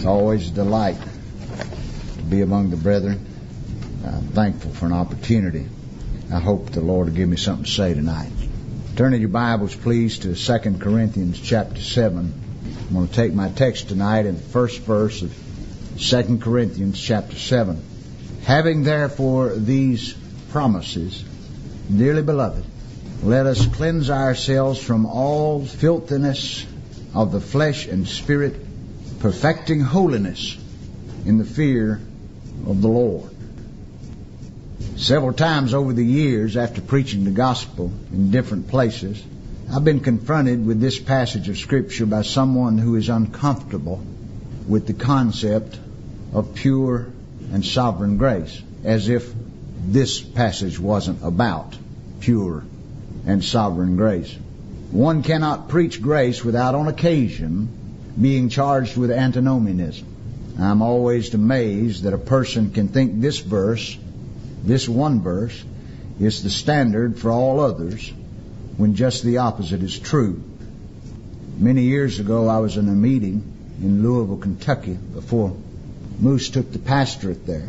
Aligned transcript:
It's 0.00 0.06
always 0.06 0.48
a 0.48 0.54
delight 0.54 0.96
to 2.16 2.22
be 2.22 2.40
among 2.40 2.70
the 2.70 2.78
brethren. 2.78 3.22
I'm 4.02 4.28
thankful 4.28 4.70
for 4.70 4.86
an 4.86 4.94
opportunity. 4.94 5.66
I 6.32 6.40
hope 6.40 6.70
the 6.70 6.80
Lord 6.80 7.08
will 7.08 7.14
give 7.14 7.28
me 7.28 7.36
something 7.36 7.66
to 7.66 7.70
say 7.70 7.92
tonight. 7.92 8.32
Turn 8.96 9.12
in 9.12 9.20
your 9.20 9.28
Bibles, 9.28 9.76
please, 9.76 10.20
to 10.20 10.34
2 10.34 10.78
Corinthians 10.78 11.38
chapter 11.38 11.82
7. 11.82 12.32
I'm 12.88 12.94
going 12.94 13.08
to 13.08 13.14
take 13.14 13.34
my 13.34 13.50
text 13.50 13.90
tonight 13.90 14.24
in 14.24 14.36
the 14.36 14.40
first 14.40 14.80
verse 14.80 15.20
of 15.20 15.34
2 15.98 16.38
Corinthians 16.38 16.98
chapter 16.98 17.36
7. 17.36 17.84
Having 18.44 18.84
therefore 18.84 19.54
these 19.54 20.14
promises, 20.48 21.22
dearly 21.94 22.22
beloved, 22.22 22.64
let 23.22 23.44
us 23.44 23.66
cleanse 23.66 24.08
ourselves 24.08 24.82
from 24.82 25.04
all 25.04 25.62
filthiness 25.66 26.66
of 27.14 27.32
the 27.32 27.40
flesh 27.40 27.86
and 27.86 28.08
spirit, 28.08 28.69
perfecting 29.20 29.80
holiness 29.80 30.56
in 31.26 31.36
the 31.36 31.44
fear 31.44 32.00
of 32.66 32.80
the 32.80 32.88
Lord. 32.88 33.30
Several 34.96 35.34
times 35.34 35.74
over 35.74 35.92
the 35.92 36.04
years, 36.04 36.56
after 36.56 36.80
preaching 36.80 37.24
the 37.24 37.30
gospel 37.30 37.92
in 38.12 38.30
different 38.30 38.68
places, 38.68 39.22
I've 39.70 39.84
been 39.84 40.00
confronted 40.00 40.66
with 40.66 40.80
this 40.80 40.98
passage 40.98 41.50
of 41.50 41.58
Scripture 41.58 42.06
by 42.06 42.22
someone 42.22 42.78
who 42.78 42.96
is 42.96 43.10
uncomfortable 43.10 44.02
with 44.66 44.86
the 44.86 44.94
concept 44.94 45.78
of 46.32 46.54
pure 46.54 47.06
and 47.52 47.64
sovereign 47.64 48.16
grace, 48.16 48.60
as 48.84 49.08
if 49.10 49.32
this 49.86 50.20
passage 50.20 50.78
wasn't 50.78 51.22
about 51.22 51.76
pure 52.20 52.64
and 53.26 53.44
sovereign 53.44 53.96
grace. 53.96 54.34
One 54.90 55.22
cannot 55.22 55.68
preach 55.68 56.00
grace 56.00 56.42
without 56.42 56.74
on 56.74 56.88
occasion 56.88 57.79
being 58.18 58.48
charged 58.48 58.96
with 58.96 59.10
antinomianism. 59.10 60.06
I'm 60.58 60.82
always 60.82 61.32
amazed 61.34 62.04
that 62.04 62.12
a 62.12 62.18
person 62.18 62.70
can 62.70 62.88
think 62.88 63.20
this 63.20 63.38
verse, 63.38 63.96
this 64.62 64.88
one 64.88 65.22
verse, 65.22 65.64
is 66.18 66.42
the 66.42 66.50
standard 66.50 67.18
for 67.18 67.30
all 67.30 67.60
others 67.60 68.12
when 68.76 68.94
just 68.94 69.22
the 69.22 69.38
opposite 69.38 69.82
is 69.82 69.98
true. 69.98 70.42
Many 71.58 71.82
years 71.82 72.18
ago, 72.18 72.48
I 72.48 72.58
was 72.58 72.76
in 72.76 72.88
a 72.88 72.92
meeting 72.92 73.76
in 73.82 74.02
Louisville, 74.02 74.38
Kentucky, 74.38 74.94
before 74.94 75.56
Moose 76.18 76.50
took 76.50 76.70
the 76.72 76.78
pastorate 76.78 77.46
there. 77.46 77.68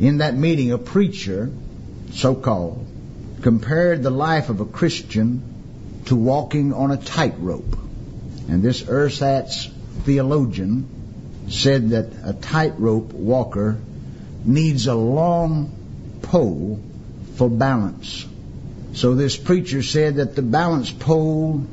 In 0.00 0.18
that 0.18 0.34
meeting, 0.34 0.72
a 0.72 0.78
preacher, 0.78 1.50
so 2.12 2.34
called, 2.34 2.86
compared 3.42 4.02
the 4.02 4.10
life 4.10 4.48
of 4.48 4.60
a 4.60 4.64
Christian 4.64 5.42
to 6.06 6.16
walking 6.16 6.72
on 6.72 6.90
a 6.90 6.96
tightrope. 6.96 7.87
And 8.48 8.62
this 8.62 8.82
ersatz 8.88 9.68
theologian 10.04 10.88
said 11.48 11.90
that 11.90 12.06
a 12.24 12.32
tightrope 12.32 13.12
walker 13.12 13.78
needs 14.44 14.86
a 14.86 14.94
long 14.94 15.70
pole 16.22 16.80
for 17.36 17.48
balance. 17.48 18.26
So 18.94 19.14
this 19.14 19.36
preacher 19.36 19.82
said 19.82 20.16
that 20.16 20.34
the 20.34 20.42
balance 20.42 20.90
pole 20.90 21.64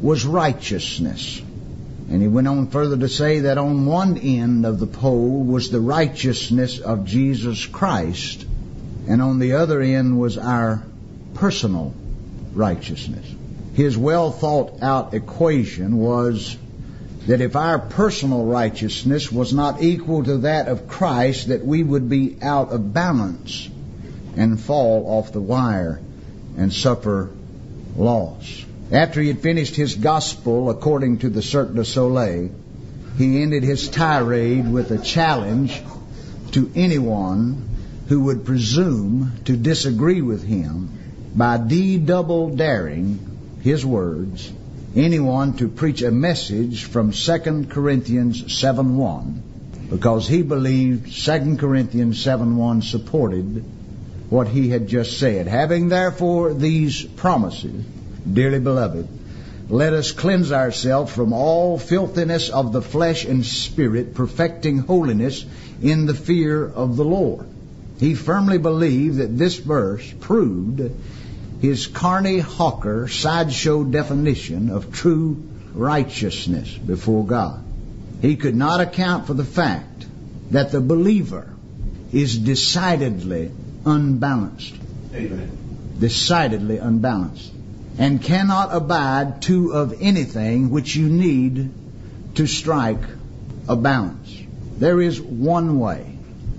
was 0.00 0.24
righteousness. 0.24 1.40
And 2.10 2.20
he 2.20 2.28
went 2.28 2.48
on 2.48 2.66
further 2.68 2.96
to 2.98 3.08
say 3.08 3.40
that 3.40 3.58
on 3.58 3.86
one 3.86 4.18
end 4.18 4.66
of 4.66 4.78
the 4.78 4.86
pole 4.86 5.42
was 5.44 5.70
the 5.70 5.80
righteousness 5.80 6.78
of 6.78 7.06
Jesus 7.06 7.64
Christ, 7.64 8.44
and 9.08 9.22
on 9.22 9.38
the 9.38 9.54
other 9.54 9.80
end 9.80 10.18
was 10.18 10.36
our 10.36 10.82
personal 11.34 11.94
righteousness. 12.52 13.26
His 13.74 13.98
well 13.98 14.30
thought 14.30 14.82
out 14.82 15.14
equation 15.14 15.96
was 15.96 16.56
that 17.26 17.40
if 17.40 17.56
our 17.56 17.80
personal 17.80 18.44
righteousness 18.44 19.32
was 19.32 19.52
not 19.52 19.82
equal 19.82 20.22
to 20.22 20.38
that 20.38 20.68
of 20.68 20.86
Christ, 20.86 21.48
that 21.48 21.66
we 21.66 21.82
would 21.82 22.08
be 22.08 22.36
out 22.40 22.70
of 22.70 22.94
balance 22.94 23.68
and 24.36 24.60
fall 24.60 25.04
off 25.08 25.32
the 25.32 25.40
wire 25.40 26.00
and 26.56 26.72
suffer 26.72 27.30
loss. 27.96 28.64
After 28.92 29.20
he 29.20 29.26
had 29.26 29.40
finished 29.40 29.74
his 29.74 29.96
gospel 29.96 30.70
according 30.70 31.18
to 31.18 31.28
the 31.28 31.42
Cirque 31.42 31.74
du 31.74 31.84
Soleil, 31.84 32.50
he 33.18 33.42
ended 33.42 33.64
his 33.64 33.88
tirade 33.88 34.70
with 34.70 34.92
a 34.92 34.98
challenge 34.98 35.82
to 36.52 36.70
anyone 36.76 37.68
who 38.06 38.20
would 38.20 38.44
presume 38.44 39.32
to 39.46 39.56
disagree 39.56 40.20
with 40.20 40.44
him 40.44 40.90
by 41.34 41.56
de 41.56 41.98
double 41.98 42.50
daring 42.50 43.33
his 43.64 43.84
words 43.84 44.52
anyone 44.94 45.54
to 45.54 45.68
preach 45.68 46.02
a 46.02 46.10
message 46.10 46.84
from 46.84 47.12
2 47.12 47.64
Corinthians 47.70 48.42
7:1 48.42 49.40
because 49.88 50.28
he 50.28 50.42
believed 50.42 51.10
2 51.10 51.56
Corinthians 51.56 52.22
7:1 52.22 52.82
supported 52.82 53.64
what 54.28 54.48
he 54.48 54.68
had 54.68 54.86
just 54.86 55.18
said. 55.18 55.46
Having 55.46 55.88
therefore 55.88 56.52
these 56.52 57.02
promises 57.02 57.84
dearly 58.30 58.60
beloved 58.60 59.08
let 59.70 59.94
us 59.94 60.12
cleanse 60.12 60.52
ourselves 60.52 61.10
from 61.10 61.32
all 61.32 61.78
filthiness 61.78 62.50
of 62.50 62.70
the 62.70 62.82
flesh 62.82 63.24
and 63.24 63.46
spirit 63.46 64.14
perfecting 64.14 64.76
holiness 64.76 65.42
in 65.80 66.04
the 66.04 66.12
fear 66.12 66.66
of 66.66 66.96
the 66.96 67.04
Lord. 67.04 67.46
He 67.98 68.14
firmly 68.14 68.58
believed 68.58 69.16
that 69.16 69.38
this 69.38 69.56
verse 69.56 70.12
proved 70.20 70.82
his 71.60 71.86
Carney 71.86 72.38
Hawker 72.38 73.08
sideshow 73.08 73.84
definition 73.84 74.70
of 74.70 74.92
true 74.92 75.42
righteousness 75.74 76.72
before 76.72 77.26
God. 77.26 77.64
He 78.22 78.36
could 78.36 78.54
not 78.54 78.80
account 78.80 79.26
for 79.26 79.34
the 79.34 79.44
fact 79.44 80.06
that 80.50 80.72
the 80.72 80.80
believer 80.80 81.52
is 82.12 82.38
decidedly 82.38 83.50
unbalanced. 83.84 84.74
Amen. 85.14 85.96
Decidedly 85.98 86.78
unbalanced. 86.78 87.52
And 87.98 88.22
cannot 88.22 88.74
abide 88.74 89.42
two 89.42 89.72
of 89.72 90.00
anything 90.00 90.70
which 90.70 90.96
you 90.96 91.08
need 91.08 91.70
to 92.36 92.46
strike 92.46 93.02
a 93.68 93.76
balance. 93.76 94.42
There 94.78 95.00
is 95.00 95.20
one 95.20 95.78
way, 95.78 96.02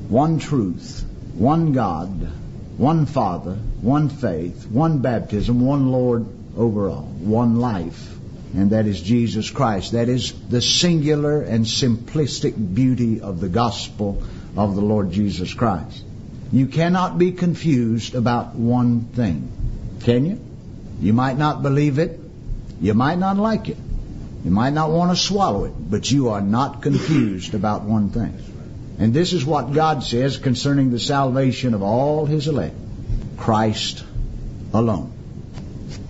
one 0.07 0.39
truth, 0.39 1.03
one 1.33 1.73
God, 1.73 2.31
one 2.77 3.05
Father, 3.05 3.53
one 3.81 4.09
faith, 4.09 4.67
one 4.69 4.99
baptism, 4.99 5.65
one 5.65 5.91
Lord 5.91 6.25
over 6.57 6.89
all, 6.89 7.03
one 7.03 7.59
life, 7.59 8.13
and 8.53 8.71
that 8.71 8.85
is 8.85 9.01
Jesus 9.01 9.49
Christ. 9.49 9.93
That 9.93 10.09
is 10.09 10.33
the 10.49 10.61
singular 10.61 11.41
and 11.41 11.65
simplistic 11.65 12.53
beauty 12.75 13.21
of 13.21 13.39
the 13.39 13.49
gospel 13.49 14.23
of 14.57 14.75
the 14.75 14.81
Lord 14.81 15.11
Jesus 15.11 15.53
Christ. 15.53 16.03
You 16.51 16.67
cannot 16.67 17.17
be 17.17 17.31
confused 17.31 18.15
about 18.15 18.55
one 18.55 19.01
thing, 19.01 19.51
can 20.01 20.25
you? 20.25 20.39
You 21.01 21.13
might 21.13 21.37
not 21.37 21.61
believe 21.63 21.99
it, 21.99 22.19
you 22.81 22.93
might 22.93 23.17
not 23.17 23.37
like 23.37 23.69
it, 23.69 23.77
you 24.43 24.51
might 24.51 24.73
not 24.73 24.89
want 24.91 25.11
to 25.11 25.17
swallow 25.17 25.65
it, 25.65 25.73
but 25.77 26.09
you 26.11 26.29
are 26.29 26.41
not 26.41 26.81
confused 26.81 27.53
about 27.53 27.83
one 27.83 28.09
thing. 28.09 28.37
And 28.97 29.13
this 29.13 29.33
is 29.33 29.45
what 29.45 29.73
God 29.73 30.03
says 30.03 30.37
concerning 30.37 30.91
the 30.91 30.99
salvation 30.99 31.73
of 31.73 31.81
all 31.81 32.25
his 32.25 32.47
elect 32.47 32.75
Christ 33.37 34.03
alone. 34.73 35.11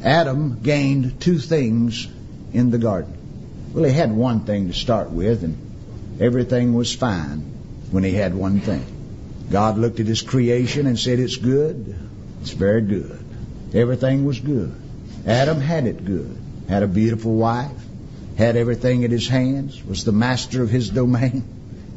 Adam 0.04 0.60
gained 0.62 1.20
two 1.20 1.40
things 1.40 2.08
in 2.54 2.70
the 2.70 2.78
garden. 2.78 3.14
Well, 3.74 3.86
he 3.86 3.92
had 3.92 4.12
one 4.12 4.42
thing 4.42 4.68
to 4.68 4.74
start 4.74 5.10
with, 5.10 5.44
and 5.44 5.58
everything 6.22 6.74
was 6.74 6.94
fine 6.94 7.40
when 7.92 8.04
he 8.04 8.14
had 8.14 8.36
one 8.36 8.60
thing. 8.60 8.86
God 9.52 9.78
looked 9.78 10.00
at 10.00 10.06
his 10.06 10.22
creation 10.22 10.88
and 10.88 10.98
said, 10.98 11.20
It's 11.20 11.38
good. 11.38 11.96
It's 12.42 12.52
very 12.52 12.82
good. 12.82 13.24
Everything 13.74 14.26
was 14.26 14.40
good. 14.40 14.74
Adam 15.26 15.60
had 15.60 15.88
it 15.88 16.06
good. 16.06 16.38
Had 16.70 16.84
a 16.84 16.88
beautiful 16.88 17.36
wife. 17.36 17.72
Had 18.38 18.56
everything 18.56 19.04
at 19.04 19.12
his 19.12 19.28
hands. 19.28 19.84
Was 19.84 20.04
the 20.04 20.12
master 20.12 20.62
of 20.62 20.70
his 20.70 20.90
domain. 20.90 21.55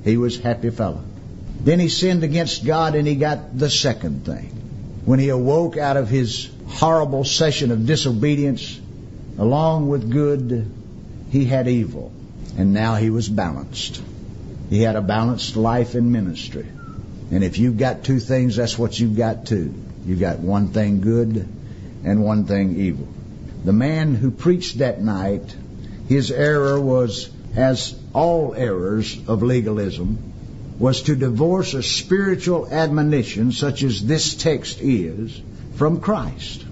He 0.09 0.17
was 0.17 0.39
happy 0.39 0.71
fellow. 0.71 1.03
Then 1.63 1.79
he 1.79 1.91
sinned 1.91 2.25
against 2.25 2.65
God 2.65 2.95
and 2.95 3.07
he 3.07 3.15
got 3.15 3.59
the 3.59 3.69
second 3.69 4.25
thing. 4.25 4.51
When 5.05 5.19
he 5.19 5.29
awoke 5.29 5.77
out 5.77 5.99
of 5.99 6.09
his 6.09 6.49
horrible 6.67 7.25
session 7.25 7.71
of 7.71 7.85
disobedience, 7.85 8.81
along 9.37 9.89
with 9.89 10.11
good, 10.11 10.71
he 11.31 11.45
had 11.45 11.69
evil. 11.69 12.11
And 12.57 12.73
now 12.73 12.95
he 12.95 13.11
was 13.11 13.29
balanced. 13.29 14.01
He 14.71 14.81
had 14.81 14.97
a 14.97 15.03
balanced 15.03 15.57
life 15.57 15.95
in 15.95 16.11
ministry. 16.11 16.67
And 17.31 17.45
if 17.45 17.59
you've 17.59 17.77
got 17.77 18.03
two 18.03 18.19
things, 18.19 18.57
that's 18.57 18.79
what 18.79 18.99
you've 18.99 19.17
got 19.17 19.45
too. 19.45 19.75
You've 20.07 20.21
got 20.21 20.39
one 20.39 20.69
thing 20.69 21.03
good 21.03 21.47
and 22.03 22.25
one 22.25 22.47
thing 22.47 22.77
evil. 22.77 23.09
The 23.63 23.75
man 23.75 24.15
who 24.15 24.31
preached 24.31 24.79
that 24.79 25.03
night, 25.03 25.55
his 26.09 26.31
error 26.31 26.81
was, 26.81 27.29
as 27.57 27.95
all 28.13 28.55
errors 28.55 29.17
of 29.29 29.43
legalism, 29.43 30.19
was 30.79 31.03
to 31.03 31.17
divorce 31.17 31.75
a 31.75 31.83
spiritual 31.83 32.69
admonition 32.69 33.53
such 33.53 33.83
as 33.83 34.05
this 34.05 34.35
text 34.35 34.81
is 34.81 35.41
from 35.75 36.01
Christ 36.01 36.65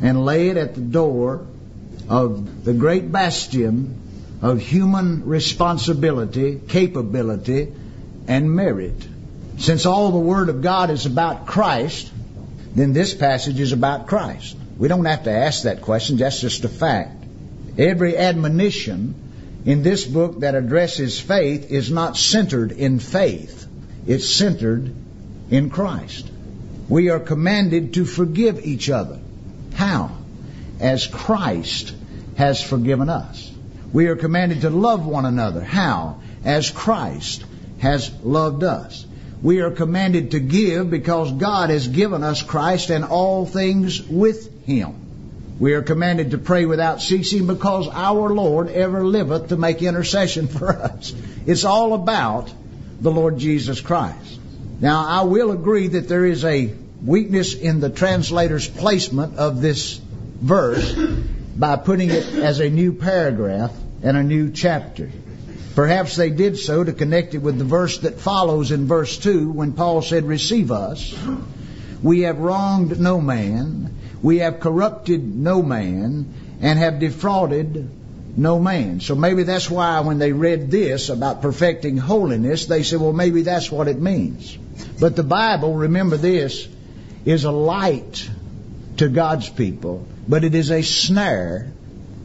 and 0.00 0.24
lay 0.24 0.48
it 0.48 0.56
at 0.56 0.74
the 0.74 0.80
door 0.80 1.46
of 2.08 2.64
the 2.64 2.72
great 2.72 3.10
bastion 3.10 3.98
of 4.42 4.60
human 4.60 5.24
responsibility, 5.24 6.60
capability, 6.68 7.72
and 8.26 8.52
merit. 8.54 9.06
Since 9.58 9.86
all 9.86 10.10
the 10.10 10.18
Word 10.18 10.48
of 10.48 10.62
God 10.62 10.90
is 10.90 11.06
about 11.06 11.46
Christ, 11.46 12.10
then 12.74 12.92
this 12.92 13.14
passage 13.14 13.60
is 13.60 13.72
about 13.72 14.06
Christ. 14.06 14.56
We 14.76 14.88
don't 14.88 15.04
have 15.04 15.24
to 15.24 15.30
ask 15.30 15.64
that 15.64 15.82
question, 15.82 16.16
that's 16.16 16.40
just 16.40 16.64
a 16.64 16.68
fact. 16.68 17.24
Every 17.78 18.16
admonition 18.16 19.14
in 19.64 19.82
this 19.82 20.04
book 20.04 20.40
that 20.40 20.54
addresses 20.54 21.20
faith 21.20 21.70
is 21.70 21.90
not 21.90 22.16
centered 22.16 22.72
in 22.72 22.98
faith, 22.98 23.66
it's 24.06 24.28
centered 24.28 24.92
in 25.50 25.70
Christ. 25.70 26.28
We 26.88 27.10
are 27.10 27.20
commanded 27.20 27.94
to 27.94 28.04
forgive 28.04 28.64
each 28.66 28.90
other. 28.90 29.18
How? 29.74 30.16
As 30.80 31.06
Christ 31.06 31.94
has 32.36 32.62
forgiven 32.62 33.08
us. 33.08 33.50
We 33.92 34.06
are 34.06 34.16
commanded 34.16 34.62
to 34.62 34.70
love 34.70 35.06
one 35.06 35.26
another. 35.26 35.62
How? 35.62 36.20
As 36.44 36.70
Christ 36.70 37.44
has 37.78 38.10
loved 38.22 38.64
us. 38.64 39.06
We 39.42 39.60
are 39.60 39.70
commanded 39.70 40.32
to 40.32 40.40
give 40.40 40.90
because 40.90 41.32
God 41.32 41.70
has 41.70 41.88
given 41.88 42.22
us 42.22 42.42
Christ 42.42 42.90
and 42.90 43.04
all 43.04 43.44
things 43.44 44.02
with 44.02 44.64
Him. 44.64 45.01
We 45.62 45.74
are 45.74 45.82
commanded 45.82 46.32
to 46.32 46.38
pray 46.38 46.66
without 46.66 47.00
ceasing 47.00 47.46
because 47.46 47.86
our 47.86 48.30
Lord 48.30 48.68
ever 48.68 49.06
liveth 49.06 49.50
to 49.50 49.56
make 49.56 49.80
intercession 49.80 50.48
for 50.48 50.70
us. 50.70 51.14
It's 51.46 51.64
all 51.64 51.94
about 51.94 52.52
the 53.00 53.12
Lord 53.12 53.38
Jesus 53.38 53.80
Christ. 53.80 54.40
Now, 54.80 55.06
I 55.06 55.22
will 55.22 55.52
agree 55.52 55.86
that 55.86 56.08
there 56.08 56.26
is 56.26 56.44
a 56.44 56.74
weakness 57.00 57.54
in 57.54 57.78
the 57.78 57.90
translator's 57.90 58.66
placement 58.66 59.38
of 59.38 59.62
this 59.62 60.00
verse 60.40 60.96
by 61.56 61.76
putting 61.76 62.10
it 62.10 62.26
as 62.34 62.58
a 62.58 62.68
new 62.68 62.92
paragraph 62.92 63.72
and 64.02 64.16
a 64.16 64.24
new 64.24 64.50
chapter. 64.50 65.12
Perhaps 65.76 66.16
they 66.16 66.30
did 66.30 66.58
so 66.58 66.82
to 66.82 66.92
connect 66.92 67.34
it 67.34 67.38
with 67.38 67.56
the 67.56 67.64
verse 67.64 67.98
that 67.98 68.18
follows 68.18 68.72
in 68.72 68.88
verse 68.88 69.16
2 69.16 69.52
when 69.52 69.74
Paul 69.74 70.02
said, 70.02 70.24
Receive 70.24 70.72
us. 70.72 71.14
We 72.02 72.22
have 72.22 72.40
wronged 72.40 72.98
no 72.98 73.20
man, 73.20 73.96
we 74.22 74.38
have 74.38 74.60
corrupted 74.60 75.22
no 75.22 75.62
man, 75.62 76.26
and 76.60 76.78
have 76.78 77.00
defrauded 77.00 77.90
no 78.36 78.58
man. 78.58 79.00
So 79.00 79.14
maybe 79.14 79.42
that's 79.42 79.68
why 79.68 80.00
when 80.00 80.18
they 80.18 80.32
read 80.32 80.70
this 80.70 81.08
about 81.08 81.42
perfecting 81.42 81.96
holiness, 81.96 82.66
they 82.66 82.82
said, 82.82 83.00
well, 83.00 83.12
maybe 83.12 83.42
that's 83.42 83.70
what 83.70 83.88
it 83.88 84.00
means. 84.00 84.56
But 85.00 85.16
the 85.16 85.22
Bible, 85.22 85.74
remember 85.74 86.16
this, 86.16 86.68
is 87.24 87.44
a 87.44 87.50
light 87.50 88.28
to 88.98 89.08
God's 89.08 89.48
people, 89.48 90.06
but 90.28 90.44
it 90.44 90.54
is 90.54 90.70
a 90.70 90.82
snare 90.82 91.72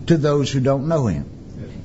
to 0.08 0.18
those 0.18 0.52
who 0.52 0.60
don't 0.60 0.88
know 0.88 1.08
Him. 1.08 1.26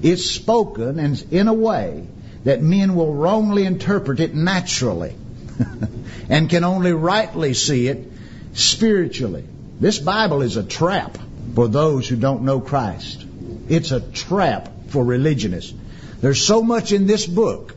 It's 0.02 0.26
spoken 0.26 0.98
and 0.98 1.24
in 1.30 1.48
a 1.48 1.54
way 1.54 2.06
that 2.44 2.60
men 2.60 2.94
will 2.94 3.14
wrongly 3.14 3.64
interpret 3.64 4.20
it 4.20 4.34
naturally 4.34 5.14
and 6.28 6.50
can 6.50 6.64
only 6.64 6.92
rightly 6.92 7.54
see 7.54 7.86
it 7.88 8.10
spiritually. 8.54 9.44
This 9.82 9.98
Bible 9.98 10.42
is 10.42 10.56
a 10.56 10.62
trap 10.62 11.18
for 11.56 11.66
those 11.66 12.08
who 12.08 12.14
don't 12.14 12.44
know 12.44 12.60
Christ. 12.60 13.26
It's 13.68 13.90
a 13.90 14.00
trap 14.00 14.68
for 14.90 15.04
religionists. 15.04 15.74
There's 16.20 16.40
so 16.40 16.62
much 16.62 16.92
in 16.92 17.08
this 17.08 17.26
book 17.26 17.74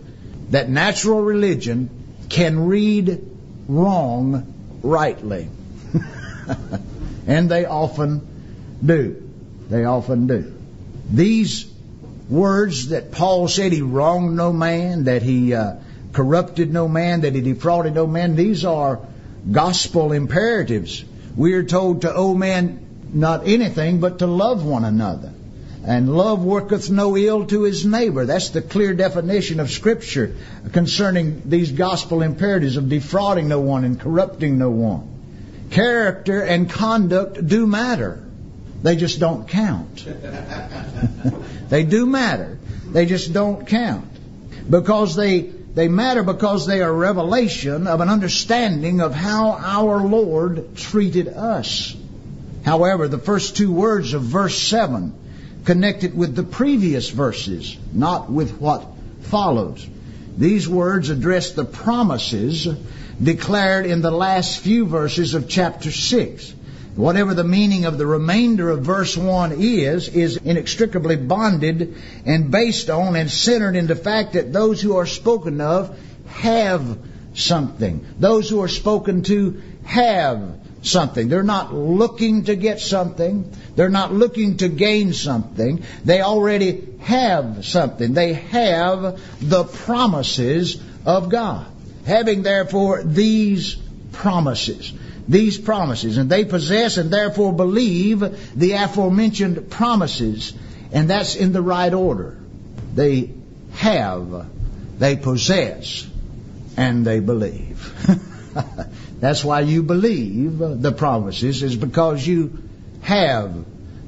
that 0.51 0.69
natural 0.69 1.23
religion 1.23 1.89
can 2.29 2.67
read 2.67 3.27
wrong 3.67 4.53
rightly. 4.83 5.49
and 7.25 7.49
they 7.49 7.65
often 7.65 8.21
do. 8.85 9.27
They 9.67 9.85
often 9.85 10.27
do. 10.27 10.53
These 11.09 11.65
words 12.29 12.89
that 12.89 13.13
Paul 13.13 13.47
said 13.47 13.71
he 13.71 13.81
wronged 13.81 14.35
no 14.35 14.53
man, 14.53 15.05
that 15.05 15.23
he 15.23 15.55
uh, 15.55 15.77
corrupted 16.13 16.71
no 16.71 16.87
man, 16.87 17.21
that 17.21 17.33
he 17.33 17.41
defrauded 17.41 17.95
no 17.95 18.05
man, 18.05 18.35
these 18.35 18.63
are 18.63 18.99
gospel 19.51 20.11
imperatives. 20.11 21.03
We 21.35 21.53
are 21.53 21.63
told 21.63 22.01
to 22.01 22.13
owe 22.13 22.33
man 22.33 22.85
not 23.13 23.47
anything 23.47 23.99
but 23.99 24.19
to 24.19 24.27
love 24.27 24.65
one 24.65 24.85
another. 24.85 25.31
And 25.85 26.15
love 26.15 26.43
worketh 26.43 26.89
no 26.89 27.15
ill 27.15 27.45
to 27.45 27.63
his 27.63 27.85
neighbor. 27.85 28.25
That's 28.25 28.49
the 28.49 28.61
clear 28.61 28.95
definition 28.95 29.59
of 29.59 29.69
Scripture 29.69 30.35
concerning 30.71 31.43
these 31.45 31.71
gospel 31.71 32.23
imperatives 32.23 32.77
of 32.77 32.89
defrauding 32.89 33.47
no 33.47 33.59
one 33.59 33.83
and 33.83 33.99
corrupting 33.99 34.57
no 34.57 34.71
one. 34.71 35.07
Character 35.69 36.41
and 36.41 36.69
conduct 36.69 37.45
do 37.45 37.67
matter. 37.67 38.23
They 38.81 38.95
just 38.95 39.19
don't 39.19 39.47
count. 39.47 40.05
they 41.69 41.83
do 41.83 42.05
matter. 42.05 42.57
They 42.87 43.05
just 43.05 43.31
don't 43.33 43.67
count. 43.67 44.07
Because 44.69 45.15
they, 45.15 45.51
they 45.75 45.89
matter 45.89 46.23
because 46.23 46.65
they 46.65 46.81
are 46.81 46.91
revelation 46.91 47.85
of 47.85 47.99
an 47.99 48.09
understanding 48.09 49.01
of 49.01 49.13
how 49.13 49.51
our 49.51 49.99
Lord 49.99 50.77
treated 50.77 51.27
us. 51.27 51.95
However, 52.63 53.09
the 53.09 53.19
first 53.19 53.57
two 53.57 53.71
words 53.71 54.13
of 54.13 54.21
verse 54.21 54.57
7 54.57 55.13
connect 55.65 56.05
it 56.05 56.15
with 56.15 56.33
the 56.33 56.43
previous 56.43 57.09
verses, 57.09 57.77
not 57.91 58.31
with 58.31 58.59
what 58.59 58.87
follows. 59.23 59.85
These 60.37 60.67
words 60.67 61.09
address 61.09 61.51
the 61.51 61.65
promises 61.65 62.67
declared 63.21 63.85
in 63.85 64.01
the 64.01 64.11
last 64.11 64.59
few 64.59 64.85
verses 64.85 65.33
of 65.33 65.49
chapter 65.49 65.91
6. 65.91 66.53
Whatever 66.95 67.33
the 67.33 67.43
meaning 67.43 67.83
of 67.83 67.97
the 67.97 68.05
remainder 68.05 68.69
of 68.69 68.81
verse 68.81 69.17
1 69.17 69.51
is, 69.59 70.07
is 70.07 70.37
inextricably 70.37 71.17
bonded 71.17 71.95
and 72.25 72.49
based 72.49 72.89
on 72.89 73.17
and 73.17 73.29
centered 73.29 73.75
in 73.75 73.87
the 73.87 73.97
fact 73.97 74.33
that 74.33 74.53
those 74.53 74.81
who 74.81 74.95
are 74.95 75.05
spoken 75.05 75.59
of 75.59 75.97
have 76.27 76.97
something. 77.33 78.05
Those 78.17 78.49
who 78.49 78.61
are 78.61 78.69
spoken 78.69 79.23
to 79.23 79.61
have 79.83 80.57
something. 80.83 81.27
They're 81.27 81.43
not 81.43 81.73
looking 81.73 82.45
to 82.45 82.55
get 82.55 82.79
something. 82.79 83.51
They're 83.75 83.89
not 83.89 84.13
looking 84.13 84.57
to 84.57 84.69
gain 84.69 85.11
something. 85.11 85.83
They 86.05 86.21
already 86.21 86.97
have 87.01 87.65
something. 87.65 88.13
They 88.13 88.33
have 88.33 89.19
the 89.41 89.65
promises 89.65 90.81
of 91.05 91.27
God. 91.27 91.65
Having 92.05 92.43
therefore 92.43 93.03
these 93.03 93.75
promises 94.13 94.93
these 95.27 95.57
promises. 95.57 96.17
And 96.17 96.29
they 96.29 96.45
possess 96.45 96.97
and 96.97 97.11
therefore 97.11 97.53
believe 97.53 98.19
the 98.57 98.73
aforementioned 98.73 99.69
promises. 99.69 100.53
And 100.91 101.09
that's 101.09 101.35
in 101.35 101.51
the 101.51 101.61
right 101.61 101.93
order. 101.93 102.37
They 102.93 103.31
have, 103.73 104.47
they 104.99 105.15
possess, 105.15 106.07
and 106.77 107.05
they 107.05 107.19
believe. 107.19 107.93
that's 109.19 109.43
why 109.43 109.61
you 109.61 109.83
believe 109.83 110.57
the 110.57 110.91
promises, 110.91 111.63
is 111.63 111.75
because 111.75 112.25
you 112.25 112.57
have 113.01 113.65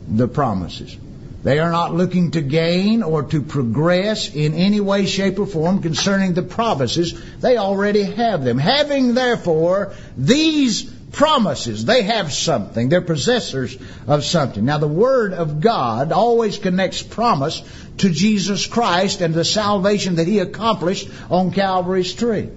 the 0.07 0.27
promises. 0.27 0.95
They 1.43 1.59
are 1.59 1.71
not 1.71 1.93
looking 1.93 2.31
to 2.31 2.41
gain 2.41 3.03
or 3.03 3.23
to 3.23 3.41
progress 3.41 4.33
in 4.33 4.53
any 4.53 4.79
way, 4.79 5.05
shape, 5.05 5.39
or 5.39 5.45
form 5.45 5.81
concerning 5.81 6.33
the 6.33 6.41
promises. 6.41 7.13
They 7.39 7.57
already 7.57 8.03
have 8.03 8.43
them. 8.43 8.57
Having 8.57 9.13
therefore 9.13 9.93
these 10.17 10.91
promises. 11.17 11.83
They 11.83 12.03
have 12.03 12.31
something. 12.31 12.89
They're 12.89 13.01
possessors 13.01 13.75
of 14.05 14.23
something. 14.23 14.63
Now, 14.63 14.77
the 14.77 14.87
Word 14.87 15.33
of 15.33 15.59
God 15.59 16.11
always 16.11 16.59
connects 16.59 17.01
promise 17.01 17.61
to 17.97 18.09
Jesus 18.09 18.67
Christ 18.67 19.21
and 19.21 19.33
the 19.33 19.43
salvation 19.43 20.15
that 20.15 20.27
He 20.27 20.39
accomplished 20.39 21.09
on 21.31 21.51
Calvary's 21.51 22.13
tree. 22.13 22.49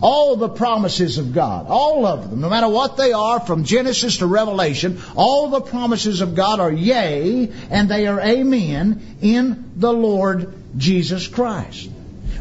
All 0.00 0.36
the 0.36 0.48
promises 0.48 1.18
of 1.18 1.34
God, 1.34 1.66
all 1.68 2.06
of 2.06 2.30
them, 2.30 2.40
no 2.40 2.48
matter 2.48 2.68
what 2.68 2.96
they 2.96 3.12
are, 3.12 3.40
from 3.40 3.64
Genesis 3.64 4.18
to 4.18 4.26
Revelation, 4.26 5.00
all 5.16 5.48
the 5.48 5.62
promises 5.62 6.20
of 6.20 6.36
God 6.36 6.60
are 6.60 6.70
yea, 6.70 7.50
and 7.70 7.88
they 7.88 8.06
are 8.06 8.20
amen 8.20 9.16
in 9.20 9.72
the 9.74 9.92
Lord 9.92 10.54
Jesus 10.76 11.26
Christ. 11.26 11.90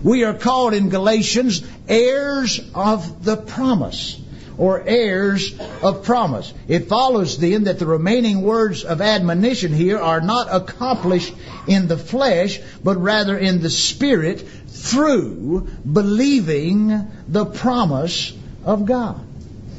We 0.04 0.26
are 0.26 0.36
called 0.36 0.76
in 0.76 0.90
Galatians 0.90 1.66
heirs 1.88 2.60
of 2.76 3.26
the 3.26 3.38
promise 3.38 4.20
or 4.58 4.82
heirs 4.86 5.58
of 5.82 6.04
promise. 6.04 6.54
It 6.68 6.88
follows 6.88 7.38
then 7.38 7.66
that 7.66 7.80
the 7.80 7.86
remaining 7.86 8.42
words 8.42 8.84
of 8.84 9.02
admonition 9.02 9.74
here 9.74 9.98
are 9.98 10.22
not 10.22 10.48
accomplished 10.52 11.34
in 11.68 11.88
the 11.88 11.98
flesh, 11.98 12.60
but 12.84 12.98
rather 12.98 13.38
in 13.38 13.62
the 13.62 13.70
spirit 13.70 14.42
through 14.68 15.68
believing 15.92 17.12
the 17.28 17.46
promise 17.46 18.34
of 18.64 18.86
God. 18.86 19.22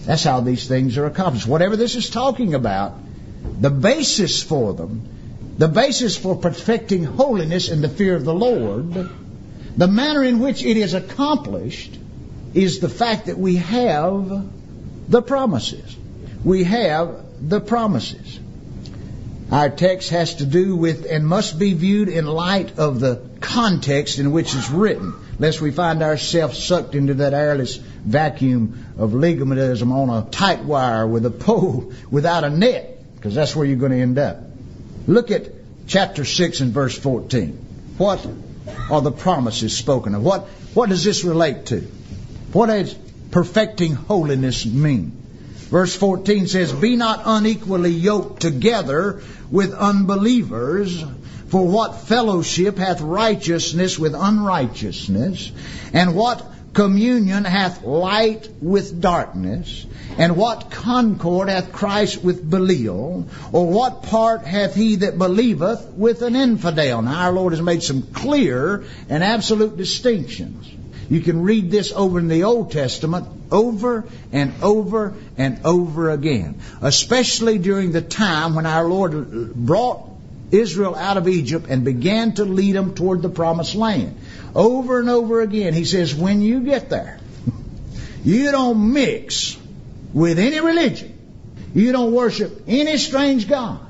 That's 0.05 0.25
how 0.25 0.41
these 0.41 0.69
things 0.69 0.99
are 0.99 1.07
accomplished. 1.07 1.47
Whatever 1.47 1.77
this 1.77 1.97
is 1.97 2.11
talking 2.11 2.55
about, 2.55 2.95
the 3.61 3.71
basis 3.71 4.43
for 4.43 4.73
them, 4.75 5.09
the 5.59 5.69
basis 5.69 6.17
for 6.17 6.37
perfecting 6.37 7.05
holiness 7.05 7.71
in 7.71 7.81
the 7.81 7.89
fear 7.89 8.15
of 8.15 8.25
the 8.25 8.35
Lord, 8.35 9.09
the 9.77 9.89
manner 9.89 10.23
in 10.25 10.41
which 10.41 10.63
it 10.63 10.77
is 10.77 10.95
accomplished 10.95 11.99
is 12.55 12.81
the 12.81 12.89
fact 12.89 13.27
that 13.27 13.39
we 13.39 13.57
have 13.57 14.45
the 15.09 15.23
promises. 15.23 15.97
We 16.45 16.65
have 16.65 17.25
the 17.41 17.61
promises. 17.61 18.41
Our 19.51 19.71
text 19.71 20.11
has 20.11 20.37
to 20.37 20.47
do 20.47 20.75
with 20.75 21.07
and 21.09 21.27
must 21.27 21.59
be 21.59 21.75
viewed 21.75 22.09
in 22.09 22.27
light 22.27 22.79
of 22.79 22.99
the 22.99 23.23
context 23.41 24.19
in 24.19 24.33
which 24.33 24.55
it's 24.55 24.71
written, 24.71 25.15
lest 25.39 25.61
we 25.61 25.71
find 25.71 26.03
ourselves 26.03 26.63
sucked 26.63 26.97
into 26.97 27.15
that 27.15 27.33
airless 27.33 27.77
vacuum 27.77 28.87
of 28.99 29.15
legalism 29.15 29.93
on 29.93 30.11
a 30.11 30.29
tight 30.29 30.65
wire 30.65 31.07
with 31.07 31.25
a 31.27 31.31
pole 31.31 31.93
without 32.11 32.43
a 32.43 32.51
net, 32.51 32.99
because 33.15 33.35
that's 33.37 33.55
where 33.55 33.67
you're 33.67 33.77
going 33.77 33.93
to 33.93 34.01
end 34.01 34.19
up. 34.19 34.39
Look 35.07 35.31
at 35.31 35.49
chapter 35.87 36.25
6 36.25 36.61
and 36.61 36.73
verse 36.73 36.99
14. 36.99 37.53
What 37.99 38.27
are 38.91 39.01
the 39.01 39.13
promises 39.13 39.77
spoken 39.77 40.17
of? 40.17 40.25
What, 40.25 40.43
what 40.75 40.89
does 40.89 41.05
this 41.05 41.23
relate 41.23 41.67
to? 41.67 41.83
What 42.53 42.67
does 42.67 42.97
perfecting 43.37 43.93
holiness 43.93 44.65
mean? 44.65 45.13
Verse 45.69 45.95
14 45.95 46.47
says, 46.47 46.73
Be 46.73 46.97
not 46.97 47.21
unequally 47.27 47.91
yoked 47.91 48.41
together 48.41 49.21
with 49.51 49.75
unbelievers, 49.75 51.05
for 51.49 51.69
what 51.69 51.97
fellowship 51.97 52.79
hath 52.79 53.03
righteousness 53.03 53.99
with 53.99 54.15
unrighteousness? 54.15 55.53
And 55.93 56.17
what 56.17 56.47
communion 56.73 57.45
hath 57.45 57.85
light 57.85 58.49
with 58.63 59.03
darkness? 59.03 59.85
And 60.17 60.39
what 60.39 60.71
concord 60.71 61.51
hath 61.51 61.73
Christ 61.73 62.25
with 62.25 62.49
Belial? 62.49 63.29
Or 63.53 63.67
what 63.69 64.05
part 64.05 64.47
hath 64.47 64.75
he 64.75 64.97
that 64.97 65.19
believeth 65.19 65.89
with 65.89 66.23
an 66.23 66.37
infidel? 66.37 67.03
Now 67.03 67.27
our 67.27 67.33
Lord 67.33 67.53
has 67.53 67.61
made 67.61 67.83
some 67.83 68.01
clear 68.01 68.85
and 69.11 69.23
absolute 69.23 69.77
distinctions. 69.77 70.76
You 71.09 71.21
can 71.21 71.43
read 71.43 71.71
this 71.71 71.93
over 71.93 72.19
in 72.19 72.29
the 72.29 72.45
Old 72.45 72.73
Testament 72.73 73.29
over 73.51 74.05
and 74.33 74.53
over 74.63 75.15
and 75.37 75.65
over 75.65 76.11
again, 76.11 76.61
especially 76.83 77.59
during 77.59 77.93
the 77.93 78.03
time 78.03 78.55
when 78.55 78.67
our 78.67 78.85
Lord 78.85 79.55
brought 79.55 80.09
Israel 80.51 80.95
out 80.95 81.17
of 81.17 81.29
Egypt 81.29 81.67
and 81.69 81.85
began 81.85 82.35
to 82.35 82.45
lead 82.45 82.75
them 82.75 82.95
toward 82.95 83.23
the 83.23 83.29
promised 83.29 83.75
land. 83.75 84.19
Over 84.55 85.01
and 85.01 85.09
over 85.09 85.41
again, 85.41 85.75
he 85.75 85.85
says, 85.85 86.15
when 86.15 86.41
you 86.41 86.61
get 86.61 86.89
there, 86.89 87.19
you 88.25 88.51
don't 88.51 88.93
mix 88.93 89.57
with 90.13 90.39
any 90.39 90.61
religion. 90.61 91.13
You 91.75 91.93
don't 91.93 92.13
worship 92.13 92.63
any 92.67 92.97
strange 92.97 93.49
God. 93.49 93.81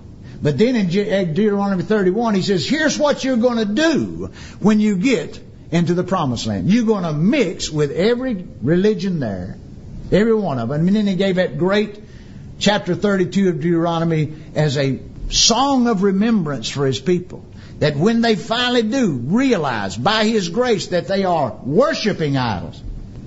But 0.43 0.59
then 0.59 0.77
in 0.77 0.89
Deuteronomy 0.89 1.83
31, 1.83 2.35
he 2.35 2.43
says, 2.43 2.69
here's 2.69 2.99
what 2.99 3.25
you're 3.25 3.37
going 3.37 3.59
to 3.59 3.75
do 3.75 4.31
when 4.61 4.81
you 4.81 4.99
get 4.99 5.41
into 5.71 5.95
the 5.95 6.05
promised 6.05 6.47
land. 6.47 6.71
You're 6.71 6.85
going 6.85 7.05
to 7.05 7.13
mix 7.13 7.71
with 7.71 7.91
every 7.93 8.47
religion 8.63 9.21
there, 9.21 9.57
every 10.13 10.35
one 10.35 10.59
of 10.59 10.69
them. 10.69 10.87
And 10.87 10.97
then 10.97 11.07
he 11.07 11.17
gave 11.17 11.37
that 11.37 11.59
great 11.59 12.01
chapter 12.59 12.95
32 12.95 13.49
of 13.49 13.61
Deuteronomy 13.61 14.35
as 14.55 14.77
a 14.77 15.01
song 15.31 15.89
of 15.89 16.03
remembrance 16.03 16.69
for 16.69 16.87
his 16.87 17.01
people. 17.01 17.45
That 17.79 17.97
when 17.97 18.23
they 18.23 18.37
finally 18.37 18.83
do 18.83 19.13
realize 19.13 19.97
by 19.97 20.25
his 20.25 20.49
grace 20.49 20.89
that 20.89 21.09
they 21.09 21.25
are 21.25 21.59
worshiping 21.63 22.37
idols, 22.39 22.81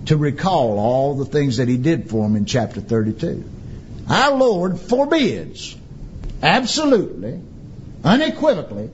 to 0.10 0.18
recall 0.18 0.80
all 0.80 1.14
the 1.14 1.26
things 1.26 1.58
that 1.58 1.68
he 1.68 1.78
did 1.78 2.10
for 2.10 2.24
them 2.24 2.36
in 2.36 2.46
chapter 2.46 2.82
32. 2.82 3.44
Our 4.10 4.36
Lord 4.36 4.80
forbids, 4.80 5.76
absolutely, 6.42 7.40
unequivocally, 8.04 8.90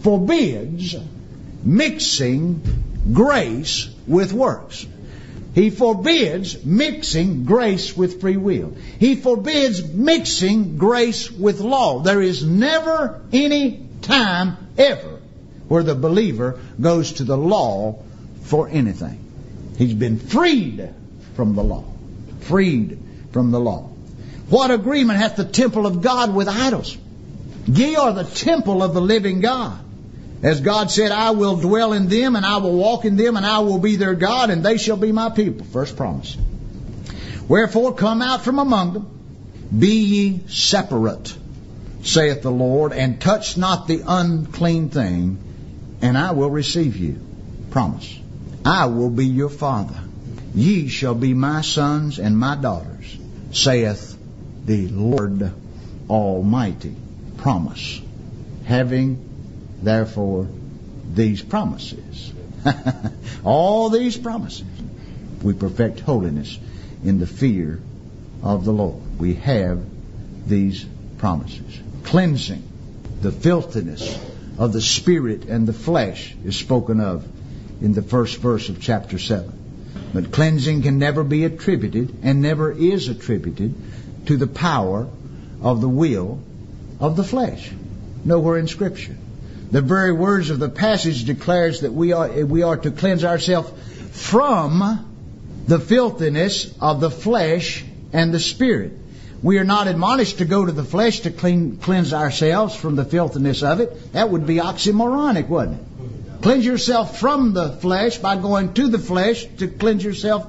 forbids 0.00 0.96
mixing 1.62 2.62
grace 3.12 3.88
with 4.06 4.32
works. 4.32 4.86
He 5.54 5.70
forbids 5.70 6.64
mixing 6.64 7.44
grace 7.44 7.96
with 7.96 8.20
free 8.20 8.36
will. 8.36 8.76
He 9.00 9.16
forbids 9.16 9.82
mixing 9.82 10.78
grace 10.78 11.30
with 11.30 11.60
law. 11.60 12.00
There 12.00 12.22
is 12.22 12.44
never 12.44 13.20
any 13.32 13.88
time 14.02 14.56
ever 14.76 15.18
where 15.66 15.82
the 15.82 15.94
believer 15.94 16.60
goes 16.80 17.14
to 17.14 17.24
the 17.24 17.36
law 17.36 18.02
for 18.42 18.68
anything. 18.68 19.18
He's 19.76 19.94
been 19.94 20.18
freed 20.18 20.88
from 21.34 21.54
the 21.54 21.64
law. 21.64 21.84
Freed 22.42 22.98
from 23.32 23.50
the 23.50 23.60
law. 23.60 23.90
What 24.48 24.70
agreement 24.70 25.18
hath 25.18 25.36
the 25.36 25.44
temple 25.44 25.86
of 25.86 26.02
God 26.02 26.34
with 26.34 26.48
idols? 26.48 26.96
Ye 27.66 27.96
are 27.96 28.12
the 28.12 28.24
temple 28.24 28.82
of 28.82 28.94
the 28.94 29.00
living 29.00 29.40
God. 29.40 29.78
As 30.42 30.60
God 30.60 30.90
said, 30.90 31.10
I 31.10 31.30
will 31.30 31.56
dwell 31.56 31.92
in 31.92 32.08
them 32.08 32.36
and 32.36 32.46
I 32.46 32.58
will 32.58 32.76
walk 32.76 33.04
in 33.04 33.16
them 33.16 33.36
and 33.36 33.44
I 33.44 33.58
will 33.60 33.78
be 33.78 33.96
their 33.96 34.14
God 34.14 34.50
and 34.50 34.62
they 34.62 34.78
shall 34.78 34.96
be 34.96 35.10
my 35.10 35.30
people. 35.30 35.66
First 35.66 35.96
promise. 35.96 36.36
Wherefore 37.48 37.94
come 37.94 38.22
out 38.22 38.42
from 38.42 38.58
among 38.58 38.92
them, 38.92 39.06
be 39.76 40.00
ye 40.00 40.40
separate, 40.48 41.36
saith 42.02 42.42
the 42.42 42.50
Lord, 42.50 42.92
and 42.92 43.20
touch 43.20 43.56
not 43.56 43.88
the 43.88 44.02
unclean 44.06 44.90
thing, 44.90 45.38
and 46.02 46.16
I 46.16 46.32
will 46.32 46.50
receive 46.50 46.96
you. 46.96 47.18
Promise. 47.70 48.18
I 48.64 48.86
will 48.86 49.10
be 49.10 49.26
your 49.26 49.48
father. 49.48 49.98
Ye 50.54 50.88
shall 50.88 51.14
be 51.14 51.34
my 51.34 51.62
sons 51.62 52.18
and 52.18 52.38
my 52.38 52.54
daughters, 52.54 53.18
saith 53.52 54.16
the 54.64 54.88
Lord 54.88 55.52
Almighty. 56.08 56.94
Promise. 57.38 58.00
Having 58.64 59.27
therefore 59.82 60.48
these 61.12 61.42
promises. 61.42 62.32
All 63.44 63.90
these 63.90 64.16
promises. 64.16 64.66
We 65.42 65.54
perfect 65.54 66.00
holiness 66.00 66.58
in 67.04 67.18
the 67.18 67.26
fear 67.26 67.80
of 68.42 68.64
the 68.64 68.72
Lord. 68.72 69.18
We 69.18 69.34
have 69.34 69.84
these 70.48 70.84
promises. 71.18 71.80
Cleansing 72.04 72.62
the 73.20 73.32
filthiness 73.32 74.18
of 74.58 74.72
the 74.72 74.80
spirit 74.80 75.44
and 75.44 75.66
the 75.66 75.72
flesh 75.72 76.34
is 76.44 76.56
spoken 76.56 77.00
of 77.00 77.26
in 77.80 77.92
the 77.92 78.02
first 78.02 78.38
verse 78.38 78.68
of 78.68 78.80
chapter 78.80 79.18
7. 79.18 79.52
But 80.12 80.32
cleansing 80.32 80.82
can 80.82 80.98
never 80.98 81.22
be 81.22 81.44
attributed 81.44 82.18
and 82.22 82.40
never 82.40 82.72
is 82.72 83.08
attributed 83.08 83.74
to 84.26 84.36
the 84.36 84.46
power 84.46 85.08
of 85.62 85.80
the 85.80 85.88
will 85.88 86.42
of 87.00 87.16
the 87.16 87.24
flesh. 87.24 87.70
Nowhere 88.24 88.58
in 88.58 88.66
Scripture. 88.66 89.16
The 89.70 89.82
very 89.82 90.12
words 90.12 90.50
of 90.50 90.58
the 90.58 90.70
passage 90.70 91.24
declares 91.24 91.80
that 91.80 91.92
we 91.92 92.12
are, 92.12 92.28
we 92.44 92.62
are 92.62 92.76
to 92.76 92.90
cleanse 92.90 93.24
ourselves 93.24 93.70
from 94.12 95.04
the 95.66 95.78
filthiness 95.78 96.74
of 96.80 97.00
the 97.00 97.10
flesh 97.10 97.84
and 98.12 98.32
the 98.32 98.40
spirit. 98.40 98.92
We 99.42 99.58
are 99.58 99.64
not 99.64 99.86
admonished 99.86 100.38
to 100.38 100.46
go 100.46 100.64
to 100.64 100.72
the 100.72 100.84
flesh 100.84 101.20
to 101.20 101.30
clean, 101.30 101.76
cleanse 101.76 102.12
ourselves 102.12 102.74
from 102.74 102.96
the 102.96 103.04
filthiness 103.04 103.62
of 103.62 103.80
it. 103.80 104.12
That 104.14 104.30
would 104.30 104.46
be 104.46 104.56
oxymoronic, 104.56 105.48
wouldn't 105.48 105.80
it? 105.80 106.42
Cleanse 106.42 106.64
yourself 106.64 107.18
from 107.18 107.52
the 107.52 107.72
flesh 107.72 108.18
by 108.18 108.36
going 108.36 108.72
to 108.74 108.88
the 108.88 108.98
flesh 108.98 109.46
to 109.58 109.68
cleanse 109.68 110.02
yourself 110.02 110.46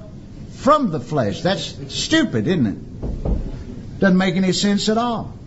from 0.53 0.91
the 0.91 0.99
flesh. 0.99 1.41
That's 1.41 1.93
stupid, 1.93 2.47
isn't 2.47 2.67
it? 2.67 3.99
Doesn't 3.99 4.17
make 4.17 4.35
any 4.35 4.53
sense 4.53 4.87
at 4.87 4.97
all. 4.97 5.38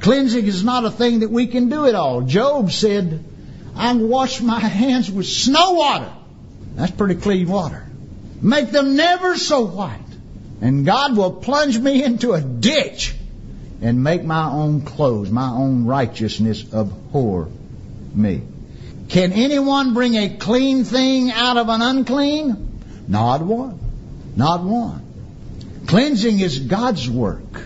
Cleansing 0.00 0.46
is 0.46 0.64
not 0.64 0.84
a 0.84 0.90
thing 0.90 1.20
that 1.20 1.30
we 1.30 1.46
can 1.46 1.68
do 1.68 1.86
at 1.86 1.94
all. 1.94 2.22
Job 2.22 2.70
said, 2.70 3.24
I 3.74 3.92
wash 3.94 4.40
my 4.40 4.60
hands 4.82 5.10
with 5.10 5.26
snow 5.26 5.72
water. 5.72 6.12
That's 6.74 6.92
pretty 6.92 7.20
clean 7.20 7.48
water. 7.48 7.84
Make 8.40 8.70
them 8.70 8.96
never 8.96 9.36
so 9.36 9.64
white. 9.64 10.00
And 10.60 10.84
God 10.84 11.16
will 11.16 11.32
plunge 11.32 11.78
me 11.78 12.02
into 12.02 12.32
a 12.32 12.40
ditch 12.40 13.14
and 13.82 14.02
make 14.02 14.24
my 14.24 14.50
own 14.50 14.82
clothes, 14.82 15.30
my 15.30 15.48
own 15.50 15.84
righteousness 15.84 16.64
abhor 16.72 17.48
me. 18.14 18.42
Can 19.08 19.32
anyone 19.32 19.94
bring 19.94 20.14
a 20.14 20.36
clean 20.36 20.84
thing 20.84 21.30
out 21.30 21.56
of 21.56 21.68
an 21.68 21.82
unclean? 21.82 22.82
Not 23.06 23.42
one. 23.42 23.78
Not 24.36 24.62
one. 24.62 25.02
Cleansing 25.86 26.40
is 26.40 26.58
God's 26.60 27.08
work 27.08 27.60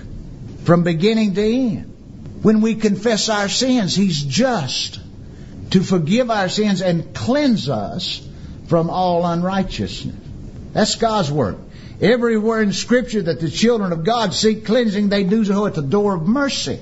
from 0.64 0.82
beginning 0.82 1.34
to 1.34 1.42
end 1.42 1.87
when 2.42 2.60
we 2.60 2.74
confess 2.74 3.28
our 3.28 3.48
sins, 3.48 3.94
He's 3.94 4.22
just 4.22 5.00
to 5.70 5.82
forgive 5.82 6.30
our 6.30 6.48
sins 6.48 6.82
and 6.82 7.14
cleanse 7.14 7.68
us 7.68 8.26
from 8.66 8.90
all 8.90 9.26
unrighteousness. 9.26 10.14
That's 10.72 10.94
God's 10.96 11.30
work. 11.30 11.58
Everywhere 12.00 12.62
in 12.62 12.72
Scripture 12.72 13.22
that 13.22 13.40
the 13.40 13.50
children 13.50 13.92
of 13.92 14.04
God 14.04 14.32
seek 14.32 14.64
cleansing, 14.64 15.08
they 15.08 15.24
do 15.24 15.44
so 15.44 15.66
at 15.66 15.74
the 15.74 15.82
door 15.82 16.14
of 16.14 16.28
mercy. 16.28 16.78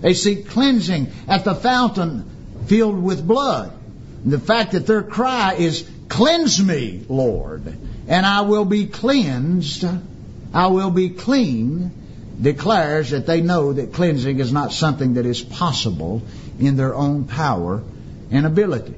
They 0.00 0.14
seek 0.14 0.48
cleansing 0.48 1.12
at 1.28 1.44
the 1.44 1.54
fountain 1.54 2.64
filled 2.66 3.02
with 3.02 3.26
blood. 3.26 3.72
And 4.24 4.32
the 4.32 4.38
fact 4.38 4.72
that 4.72 4.86
their 4.86 5.02
cry 5.02 5.54
is, 5.54 5.88
Cleanse 6.12 6.62
me, 6.62 7.06
Lord, 7.08 7.74
and 8.06 8.26
I 8.26 8.42
will 8.42 8.66
be 8.66 8.84
cleansed, 8.84 9.86
I 10.52 10.66
will 10.66 10.90
be 10.90 11.08
clean, 11.08 11.90
declares 12.42 13.10
that 13.10 13.26
they 13.26 13.40
know 13.40 13.72
that 13.72 13.92
cleansing 13.92 14.40
is 14.40 14.52
not 14.52 14.72
something 14.72 15.14
that 15.14 15.24
is 15.24 15.40
possible 15.40 16.22
in 16.58 16.76
their 16.76 16.94
own 16.94 17.24
power 17.24 17.82
and 18.30 18.44
ability. 18.44 18.94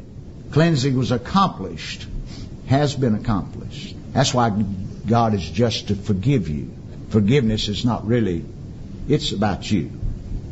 Cleansing 0.51 0.97
was 0.97 1.13
accomplished, 1.13 2.07
has 2.67 2.95
been 2.97 3.15
accomplished. 3.15 3.95
That's 4.13 4.33
why 4.33 4.51
God 5.07 5.35
is 5.35 5.49
just 5.49 5.89
to 5.89 5.95
forgive 5.95 6.49
you. 6.49 6.73
Forgiveness 7.11 7.69
is 7.69 7.85
not 7.85 8.07
really, 8.07 8.45
it's 9.09 9.33
about 9.33 9.71
you. 9.71 9.91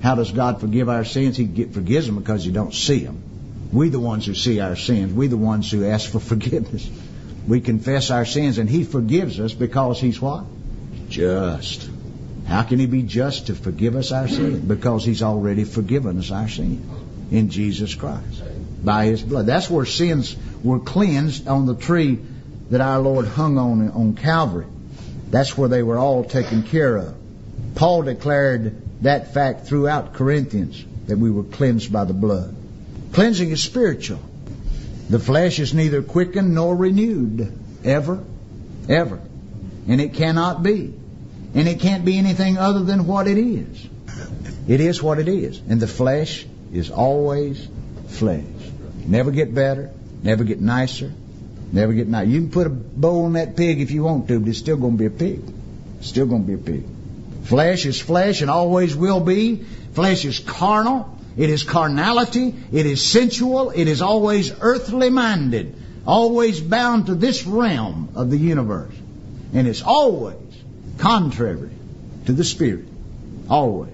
How 0.03 0.17
does 0.17 0.33
God 0.33 0.61
forgive 0.61 0.89
our 0.89 1.05
sins? 1.05 1.37
He 1.37 1.47
forgives 1.65 2.07
them 2.07 2.19
because 2.19 2.45
you 2.45 2.53
don't 2.53 2.75
see 2.75 3.05
them. 3.05 3.23
We 3.73 3.89
the 3.89 4.01
ones 4.01 4.27
who 4.27 4.35
see 4.35 4.61
our 4.61 4.77
sins. 4.77 5.13
We 5.13 5.29
the 5.29 5.37
ones 5.37 5.71
who 5.71 5.87
ask 5.87 6.11
for 6.11 6.21
forgiveness. 6.33 6.91
We 7.49 7.61
confess 7.61 8.11
our 8.11 8.27
sins 8.27 8.59
and 8.59 8.69
He 8.69 8.85
forgives 8.85 9.41
us 9.41 9.55
because 9.55 10.01
He's 10.01 10.21
what? 10.21 10.45
Just. 11.09 11.89
How 12.53 12.63
can 12.63 12.79
He 12.79 12.85
be 12.85 13.03
just 13.03 13.47
to 13.47 13.55
forgive 13.55 13.97
us 13.97 14.13
our 14.13 14.29
sins? 14.29 14.59
Because 14.59 15.07
He's 15.07 15.23
already 15.23 15.65
forgiven 15.65 16.19
us 16.19 16.31
our 16.31 16.49
sins 16.49 16.85
in 17.33 17.49
Jesus 17.49 17.95
Christ 17.95 18.43
by 18.85 19.07
His 19.07 19.23
blood. 19.23 19.47
That's 19.47 19.71
where 19.71 19.87
sins 19.87 20.37
were 20.63 20.79
cleansed 20.79 21.49
on 21.49 21.65
the 21.65 21.75
tree 21.75 22.19
that 22.69 22.83
our 22.83 22.99
Lord 22.99 23.27
hung 23.27 23.57
on 23.57 23.91
on 23.93 24.17
Calvary. 24.17 24.67
That's 25.31 25.57
where 25.57 25.71
they 25.71 25.83
were 25.83 25.97
all 25.97 26.25
taken 26.25 26.63
care 26.63 26.95
of. 26.99 27.15
Paul 27.75 28.03
declared 28.03 29.03
that 29.03 29.33
fact 29.33 29.67
throughout 29.67 30.13
Corinthians 30.13 30.85
that 31.07 31.17
we 31.17 31.31
were 31.31 31.45
cleansed 31.45 31.91
by 31.91 32.05
the 32.05 32.13
blood. 32.13 32.55
Cleansing 33.15 33.51
is 33.51 33.63
spiritual. 33.63 34.21
The 35.09 35.19
flesh 35.19 35.59
is 35.59 35.73
neither 35.73 36.03
quickened 36.03 36.55
nor 36.55 36.77
renewed 36.77 37.59
ever, 37.83 38.23
ever. 38.91 39.23
And 39.89 40.03
it 40.03 40.13
cannot 40.13 40.63
be. 40.63 40.93
And 41.55 41.69
it 41.69 41.81
can't 41.81 42.05
be 42.05 42.19
anything 42.19 42.57
other 42.57 42.83
than 42.83 43.07
what 43.07 43.29
it 43.29 43.39
is. 43.39 43.87
It 44.69 44.81
is 44.81 45.03
what 45.03 45.19
it 45.19 45.29
is. 45.29 45.61
And 45.69 45.81
the 45.81 45.89
flesh 45.89 46.47
is 46.73 46.91
always 46.91 47.69
flesh. 48.09 48.45
Never 49.07 49.31
get 49.31 49.55
better, 49.55 49.91
never 50.23 50.45
get 50.45 50.61
nicer, 50.61 51.13
never 51.73 51.93
get 51.93 52.09
nicer. 52.09 52.31
You 52.31 52.41
can 52.41 52.51
put 52.51 52.67
a 52.67 52.71
bow 52.71 53.25
on 53.25 53.33
that 53.35 53.57
pig 53.57 53.81
if 53.81 53.91
you 53.91 54.05
want 54.05 54.29
to, 54.29 54.39
but 54.39 54.49
it's 54.49 54.59
still 54.59 54.77
going 54.77 54.93
to 54.93 54.99
be 54.99 55.07
a 55.07 55.11
pig. 55.11 55.43
Still 56.01 56.27
going 56.27 56.47
to 56.47 56.47
be 56.47 56.55
a 56.55 56.59
pig. 56.59 56.85
Flesh 57.45 57.87
is 57.87 58.01
flesh 58.01 58.41
and 58.41 58.51
always 58.51 58.95
will 58.95 59.21
be. 59.21 59.57
Flesh 59.93 60.25
is 60.25 60.39
carnal. 60.39 61.19
It 61.37 61.51
is 61.51 61.65
carnality. 61.65 62.55
It 62.73 62.87
is 62.87 63.03
sensual. 63.03 63.71
It 63.71 63.89
is 63.89 64.03
always 64.03 64.53
earthly 64.61 65.11
minded. 65.11 65.75
Always 66.07 66.61
bound 66.61 67.07
to 67.07 67.15
this 67.15 67.45
realm 67.47 68.11
of 68.15 68.31
the 68.31 68.37
universe. 68.37 68.95
And 69.55 69.67
it's 69.67 69.83
always 69.83 70.37
contrary 71.03 71.71
to 72.27 72.33
the 72.33 72.45
Spirit. 72.45 72.87
Always. 73.51 73.93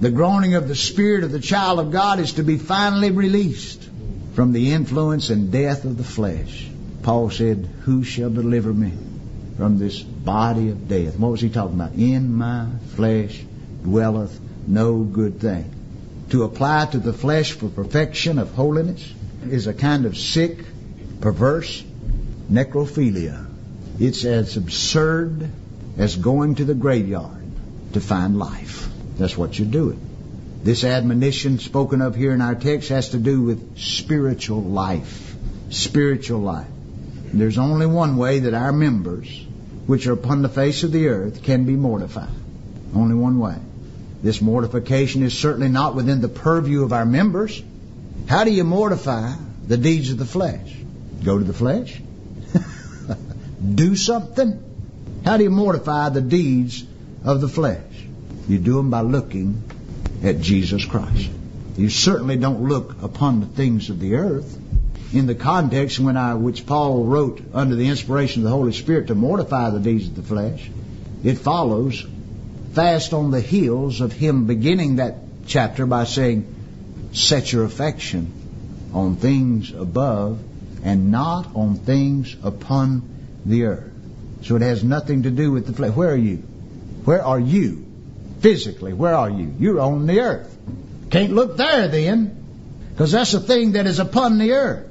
The 0.00 0.10
groaning 0.10 0.54
of 0.56 0.66
the 0.66 0.74
Spirit 0.74 1.22
of 1.22 1.30
the 1.30 1.38
child 1.38 1.78
of 1.78 1.92
God 1.92 2.18
is 2.18 2.32
to 2.34 2.42
be 2.42 2.58
finally 2.58 3.12
released 3.12 3.88
from 4.34 4.52
the 4.52 4.72
influence 4.72 5.30
and 5.30 5.52
death 5.52 5.84
of 5.84 5.96
the 5.96 6.02
flesh. 6.02 6.68
Paul 7.04 7.30
said, 7.30 7.68
Who 7.82 8.02
shall 8.02 8.30
deliver 8.30 8.74
me 8.74 8.92
from 9.56 9.78
this 9.78 10.02
body 10.02 10.70
of 10.70 10.88
death? 10.88 11.16
What 11.16 11.30
was 11.30 11.40
he 11.40 11.50
talking 11.50 11.76
about? 11.76 11.92
In 11.92 12.34
my 12.34 12.66
flesh 12.96 13.40
dwelleth 13.84 14.40
no 14.66 15.04
good 15.04 15.40
thing. 15.40 15.72
To 16.30 16.42
apply 16.42 16.86
to 16.86 16.98
the 16.98 17.12
flesh 17.12 17.52
for 17.52 17.68
perfection 17.68 18.40
of 18.40 18.50
holiness 18.54 19.14
is 19.48 19.68
a 19.68 19.74
kind 19.74 20.04
of 20.04 20.18
sick, 20.18 20.64
perverse 21.20 21.84
necrophilia. 22.50 23.46
It's 24.00 24.24
as 24.24 24.56
absurd 24.56 25.48
as 26.00 26.16
going 26.16 26.54
to 26.54 26.64
the 26.64 26.74
graveyard 26.74 27.44
to 27.92 28.00
find 28.00 28.38
life. 28.38 28.88
That's 29.18 29.36
what 29.36 29.58
you're 29.58 29.68
doing. 29.68 30.00
This 30.62 30.82
admonition 30.82 31.58
spoken 31.58 32.00
of 32.00 32.14
here 32.16 32.32
in 32.32 32.40
our 32.40 32.54
text 32.54 32.88
has 32.88 33.10
to 33.10 33.18
do 33.18 33.42
with 33.42 33.78
spiritual 33.78 34.62
life. 34.62 35.34
Spiritual 35.68 36.40
life. 36.40 36.68
There's 37.34 37.58
only 37.58 37.84
one 37.84 38.16
way 38.16 38.40
that 38.40 38.54
our 38.54 38.72
members, 38.72 39.28
which 39.86 40.06
are 40.06 40.14
upon 40.14 40.40
the 40.40 40.48
face 40.48 40.84
of 40.84 40.92
the 40.92 41.08
earth, 41.08 41.42
can 41.42 41.66
be 41.66 41.76
mortified. 41.76 42.34
Only 42.94 43.14
one 43.14 43.38
way. 43.38 43.56
This 44.22 44.40
mortification 44.40 45.22
is 45.22 45.38
certainly 45.38 45.68
not 45.68 45.94
within 45.94 46.22
the 46.22 46.28
purview 46.28 46.82
of 46.82 46.94
our 46.94 47.04
members. 47.04 47.62
How 48.26 48.44
do 48.44 48.50
you 48.50 48.64
mortify 48.64 49.34
the 49.66 49.76
deeds 49.76 50.10
of 50.10 50.16
the 50.16 50.24
flesh? 50.24 50.74
Go 51.22 51.36
to 51.38 51.44
the 51.44 51.52
flesh? 51.52 52.00
do 53.74 53.94
something? 53.96 54.69
How 55.24 55.36
do 55.36 55.44
you 55.44 55.50
mortify 55.50 56.08
the 56.08 56.20
deeds 56.20 56.84
of 57.24 57.40
the 57.40 57.48
flesh? 57.48 57.82
You 58.48 58.58
do 58.58 58.74
them 58.76 58.90
by 58.90 59.02
looking 59.02 59.62
at 60.24 60.40
Jesus 60.40 60.84
Christ. 60.84 61.30
You 61.76 61.88
certainly 61.88 62.36
don't 62.36 62.68
look 62.68 63.02
upon 63.02 63.40
the 63.40 63.46
things 63.46 63.90
of 63.90 64.00
the 64.00 64.16
earth. 64.16 64.58
In 65.12 65.26
the 65.26 65.34
context 65.34 65.98
when 65.98 66.16
I, 66.16 66.34
which 66.34 66.66
Paul 66.66 67.04
wrote 67.04 67.42
under 67.52 67.74
the 67.74 67.88
inspiration 67.88 68.42
of 68.42 68.44
the 68.44 68.56
Holy 68.56 68.72
Spirit 68.72 69.08
to 69.08 69.14
mortify 69.14 69.70
the 69.70 69.80
deeds 69.80 70.08
of 70.08 70.16
the 70.16 70.22
flesh, 70.22 70.70
it 71.22 71.38
follows 71.38 72.06
fast 72.72 73.12
on 73.12 73.30
the 73.30 73.40
heels 73.40 74.00
of 74.00 74.12
him 74.12 74.46
beginning 74.46 74.96
that 74.96 75.16
chapter 75.46 75.84
by 75.86 76.04
saying, 76.04 77.10
set 77.12 77.52
your 77.52 77.64
affection 77.64 78.32
on 78.94 79.16
things 79.16 79.72
above 79.72 80.38
and 80.84 81.10
not 81.10 81.54
on 81.54 81.76
things 81.76 82.36
upon 82.42 83.02
the 83.44 83.64
earth. 83.64 83.89
So 84.42 84.56
it 84.56 84.62
has 84.62 84.82
nothing 84.82 85.24
to 85.24 85.30
do 85.30 85.52
with 85.52 85.66
the 85.66 85.72
flesh. 85.72 85.94
Where 85.94 86.10
are 86.10 86.16
you? 86.16 86.36
Where 87.04 87.24
are 87.24 87.40
you? 87.40 87.86
Physically, 88.40 88.92
where 88.92 89.14
are 89.14 89.30
you? 89.30 89.54
You're 89.58 89.80
on 89.80 90.06
the 90.06 90.20
earth. 90.20 90.56
Can't 91.10 91.32
look 91.32 91.56
there 91.56 91.88
then, 91.88 92.36
because 92.90 93.12
that's 93.12 93.34
a 93.34 93.40
thing 93.40 93.72
that 93.72 93.86
is 93.86 93.98
upon 93.98 94.38
the 94.38 94.52
earth. 94.52 94.86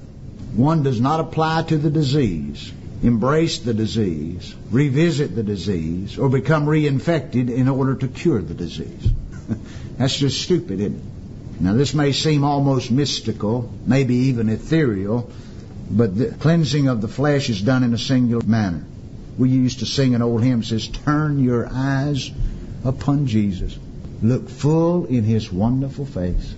One 0.55 0.83
does 0.83 0.99
not 0.99 1.19
apply 1.19 1.63
to 1.63 1.77
the 1.77 1.89
disease, 1.89 2.71
embrace 3.01 3.59
the 3.59 3.73
disease, 3.73 4.53
revisit 4.69 5.35
the 5.35 5.43
disease, 5.43 6.17
or 6.17 6.29
become 6.29 6.65
reinfected 6.65 7.49
in 7.49 7.69
order 7.69 7.95
to 7.95 8.07
cure 8.07 8.41
the 8.41 8.53
disease. 8.53 9.09
that's 9.97 10.17
just 10.17 10.41
stupid, 10.41 10.79
isn't 10.79 10.95
it? 10.95 11.62
Now, 11.62 11.73
this 11.73 11.93
may 11.93 12.13
seem 12.13 12.43
almost 12.43 12.89
mystical, 12.89 13.71
maybe 13.85 14.15
even 14.15 14.49
ethereal, 14.49 15.29
but 15.89 16.17
the 16.17 16.31
cleansing 16.31 16.88
of 16.88 17.01
the 17.01 17.07
flesh 17.07 17.49
is 17.49 17.62
done 17.62 17.83
in 17.83 17.93
a 17.93 17.97
singular 17.97 18.45
manner. 18.45 18.85
We 19.39 19.47
used 19.47 19.80
to 19.80 19.86
sing 19.86 20.15
an 20.15 20.21
old 20.21 20.43
hymn 20.43 20.60
that 20.60 20.65
says, 20.65 20.89
Turn 20.89 21.41
your 21.41 21.69
eyes 21.71 22.30
upon 22.84 23.25
Jesus. 23.25 23.80
Look 24.21 24.49
full 24.49 25.06
in 25.06 25.23
his 25.23 25.49
wonderful 25.49 26.06
face, 26.06 26.54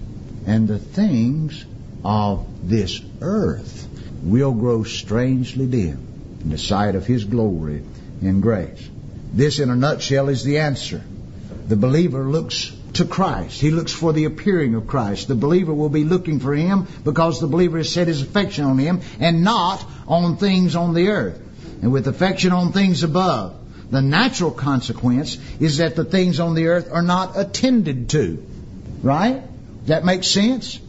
and 0.48 0.68
the 0.68 0.80
things 0.80 1.64
of 2.04 2.48
this 2.64 3.00
earth 3.22 3.88
will 4.24 4.54
grow 4.54 4.84
strangely 4.84 5.68
dim 5.68 6.40
in 6.42 6.50
the 6.50 6.58
sight 6.58 6.96
of 6.96 7.06
his 7.06 7.24
glory 7.24 7.84
and 8.24 8.42
grace. 8.42 8.90
This, 9.32 9.60
in 9.60 9.70
a 9.70 9.76
nutshell, 9.76 10.30
is 10.30 10.44
the 10.44 10.58
answer. 10.58 11.04
The 11.68 11.76
believer 11.76 12.24
looks 12.24 12.76
to 12.94 13.06
Christ. 13.06 13.62
He 13.62 13.70
looks 13.70 13.94
for 13.94 14.12
the 14.12 14.26
appearing 14.26 14.74
of 14.74 14.88
Christ. 14.88 15.28
The 15.28 15.36
believer 15.36 15.74
will 15.74 15.90
be 15.90 16.04
looking 16.04 16.40
for 16.40 16.56
Him 16.56 16.88
because 17.04 17.40
the 17.40 17.48
believer 17.48 17.78
has 17.78 17.94
set 17.94 18.08
his 18.08 18.24
affection 18.24 18.66
on 18.66 18.80
Him 18.80 19.02
and 19.20 19.44
not 19.44 19.86
on 20.08 20.38
things 20.38 20.76
on 20.76 20.96
the 20.96 21.10
earth 21.10 21.40
and 21.82 21.92
with 21.92 22.08
affection 22.08 22.52
on 22.52 22.72
things 22.72 23.04
above. 23.04 23.58
The 23.90 24.02
natural 24.02 24.52
consequence 24.52 25.38
is 25.60 25.78
that 25.78 25.96
the 25.96 26.06
things 26.06 26.40
on 26.40 26.56
the 26.56 26.68
earth 26.68 26.90
are 26.92 27.02
not 27.02 27.38
attended 27.38 28.10
to. 28.12 28.46
Right? 29.02 29.44
That 29.88 30.06
makes 30.06 30.28
sense? 30.28 30.80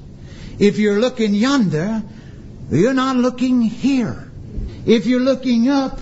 If 0.59 0.79
you're 0.79 1.01
looking 1.01 1.35
yonder, 1.35 2.03
you're 2.71 2.95
not 2.95 3.17
looking 3.17 3.63
here. 3.63 4.31
If 4.87 5.07
you're 5.07 5.21
looking 5.21 5.69
up, 5.69 6.01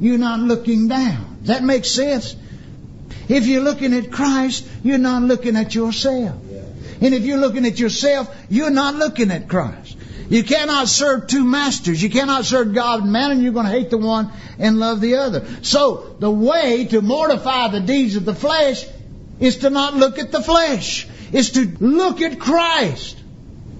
you're 0.00 0.18
not 0.18 0.40
looking 0.40 0.88
down. 0.88 1.38
That 1.42 1.62
makes 1.62 1.90
sense? 1.90 2.36
If 3.28 3.46
you're 3.46 3.62
looking 3.62 3.92
at 3.92 4.10
Christ, 4.10 4.66
you're 4.82 4.98
not 4.98 5.22
looking 5.22 5.56
at 5.56 5.74
yourself. 5.74 6.40
And 7.00 7.14
if 7.14 7.24
you're 7.24 7.38
looking 7.38 7.66
at 7.66 7.78
yourself, 7.78 8.34
you're 8.48 8.70
not 8.70 8.94
looking 8.94 9.30
at 9.30 9.48
Christ. 9.48 9.87
You 10.28 10.44
cannot 10.44 10.88
serve 10.88 11.26
two 11.26 11.44
masters. 11.44 12.02
You 12.02 12.10
cannot 12.10 12.44
serve 12.44 12.74
God 12.74 13.02
and 13.02 13.12
man, 13.12 13.30
and 13.30 13.42
you're 13.42 13.52
going 13.52 13.66
to 13.66 13.72
hate 13.72 13.90
the 13.90 13.98
one 13.98 14.30
and 14.58 14.78
love 14.78 15.00
the 15.00 15.16
other. 15.16 15.46
So, 15.62 16.16
the 16.18 16.30
way 16.30 16.84
to 16.86 17.00
mortify 17.00 17.68
the 17.68 17.80
deeds 17.80 18.16
of 18.16 18.24
the 18.24 18.34
flesh 18.34 18.86
is 19.40 19.58
to 19.58 19.70
not 19.70 19.94
look 19.94 20.18
at 20.18 20.30
the 20.30 20.42
flesh. 20.42 21.08
Is 21.32 21.52
to 21.52 21.64
look 21.80 22.20
at 22.20 22.38
Christ. 22.38 23.16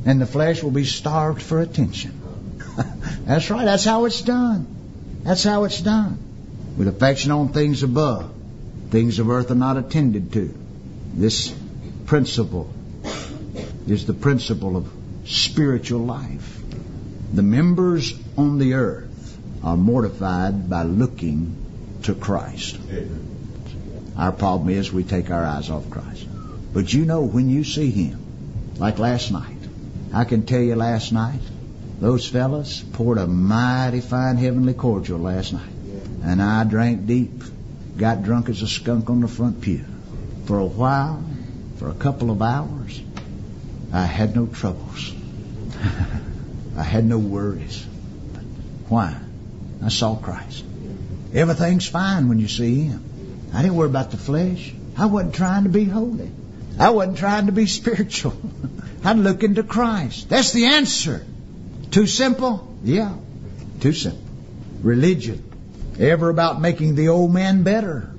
And 0.06 0.20
the 0.20 0.26
flesh 0.26 0.62
will 0.62 0.70
be 0.70 0.84
starved 0.84 1.42
for 1.42 1.60
attention. 1.60 2.58
that's 3.26 3.50
right. 3.50 3.64
That's 3.64 3.84
how 3.84 4.06
it's 4.06 4.22
done. 4.22 4.66
That's 5.24 5.44
how 5.44 5.64
it's 5.64 5.80
done. 5.80 6.18
With 6.78 6.88
affection 6.88 7.30
on 7.30 7.52
things 7.52 7.82
above. 7.82 8.32
Things 8.90 9.18
of 9.18 9.28
earth 9.28 9.50
are 9.50 9.54
not 9.54 9.76
attended 9.76 10.32
to. 10.32 10.54
This 11.12 11.54
principle 12.06 12.72
is 13.86 14.06
the 14.06 14.14
principle 14.14 14.76
of 14.76 14.97
spiritual 15.28 16.00
life. 16.00 16.58
The 17.32 17.42
members 17.42 18.14
on 18.36 18.58
the 18.58 18.74
earth 18.74 19.38
are 19.62 19.76
mortified 19.76 20.70
by 20.70 20.84
looking 20.84 21.54
to 22.04 22.14
Christ. 22.14 22.78
Our 24.16 24.32
problem 24.32 24.70
is 24.70 24.92
we 24.92 25.04
take 25.04 25.30
our 25.30 25.44
eyes 25.44 25.68
off 25.70 25.90
Christ. 25.90 26.26
But 26.72 26.92
you 26.92 27.04
know 27.04 27.22
when 27.22 27.50
you 27.50 27.64
see 27.64 27.90
Him, 27.90 28.18
like 28.78 28.98
last 28.98 29.30
night, 29.30 29.56
I 30.12 30.24
can 30.24 30.46
tell 30.46 30.60
you 30.60 30.74
last 30.74 31.12
night, 31.12 31.40
those 32.00 32.26
fellas 32.26 32.80
poured 32.80 33.18
a 33.18 33.26
mighty 33.26 34.00
fine 34.00 34.36
heavenly 34.36 34.74
cordial 34.74 35.18
last 35.18 35.52
night. 35.52 35.72
And 36.22 36.40
I 36.40 36.64
drank 36.64 37.06
deep, 37.06 37.42
got 37.96 38.22
drunk 38.22 38.48
as 38.48 38.62
a 38.62 38.68
skunk 38.68 39.10
on 39.10 39.20
the 39.20 39.28
front 39.28 39.60
pew. 39.60 39.84
For 40.46 40.58
a 40.58 40.66
while, 40.66 41.22
for 41.76 41.90
a 41.90 41.94
couple 41.94 42.30
of 42.30 42.40
hours, 42.40 43.02
I 43.92 44.04
had 44.04 44.34
no 44.34 44.46
troubles. 44.46 45.12
I 46.76 46.82
had 46.82 47.04
no 47.04 47.18
worries. 47.18 47.84
Why? 48.88 49.16
I 49.84 49.88
saw 49.88 50.16
Christ. 50.16 50.64
Everything's 51.34 51.86
fine 51.86 52.28
when 52.28 52.38
you 52.38 52.48
see 52.48 52.84
Him. 52.84 53.50
I 53.52 53.62
didn't 53.62 53.76
worry 53.76 53.88
about 53.88 54.10
the 54.10 54.16
flesh. 54.16 54.72
I 54.96 55.06
wasn't 55.06 55.34
trying 55.34 55.64
to 55.64 55.68
be 55.68 55.84
holy. 55.84 56.30
I 56.78 56.90
wasn't 56.90 57.18
trying 57.18 57.46
to 57.46 57.52
be 57.52 57.66
spiritual. 57.80 58.36
I'd 59.04 59.16
look 59.16 59.42
into 59.42 59.62
Christ. 59.62 60.28
That's 60.28 60.52
the 60.52 60.66
answer. 60.66 61.24
Too 61.90 62.06
simple? 62.06 62.76
Yeah. 62.82 63.14
Too 63.80 63.92
simple. 63.92 64.22
Religion. 64.82 65.44
Ever 65.98 66.28
about 66.28 66.60
making 66.60 66.94
the 66.94 67.08
old 67.08 67.32
man 67.32 67.62
better 67.62 68.10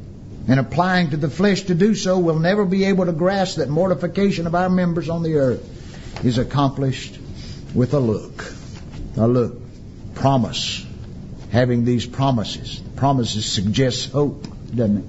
and 0.48 0.60
applying 0.60 1.12
to 1.12 1.18
the 1.18 1.30
flesh 1.30 1.64
to 1.64 1.76
do 1.76 1.96
so 1.96 2.18
will 2.20 2.40
never 2.40 2.66
be 2.66 2.86
able 2.86 3.06
to 3.06 3.12
grasp 3.12 3.58
that 3.58 3.70
mortification 3.70 4.48
of 4.48 4.56
our 4.56 4.70
members 4.70 5.10
on 5.10 5.24
the 5.24 5.36
earth 5.36 6.26
is 6.26 6.38
accomplished 6.38 7.19
with 7.74 7.94
a 7.94 8.00
look. 8.00 8.54
A 9.18 9.28
look. 9.28 9.60
Promise. 10.16 10.86
Having 11.52 11.86
these 11.86 12.06
promises. 12.06 12.80
Promises 12.96 13.46
suggest 13.46 14.12
hope, 14.12 14.48
doesn't 14.76 14.98
it? 14.98 15.06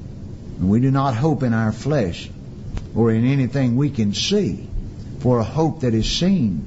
And 0.60 0.70
we 0.70 0.80
do 0.80 0.90
not 0.90 1.14
hope 1.14 1.42
in 1.42 1.54
our 1.54 1.72
flesh 1.72 2.30
or 2.94 3.10
in 3.10 3.26
anything 3.26 3.76
we 3.76 3.90
can 3.90 4.14
see. 4.14 4.68
For 5.20 5.38
a 5.38 5.44
hope 5.44 5.80
that 5.80 5.94
is 5.94 6.10
seen 6.10 6.66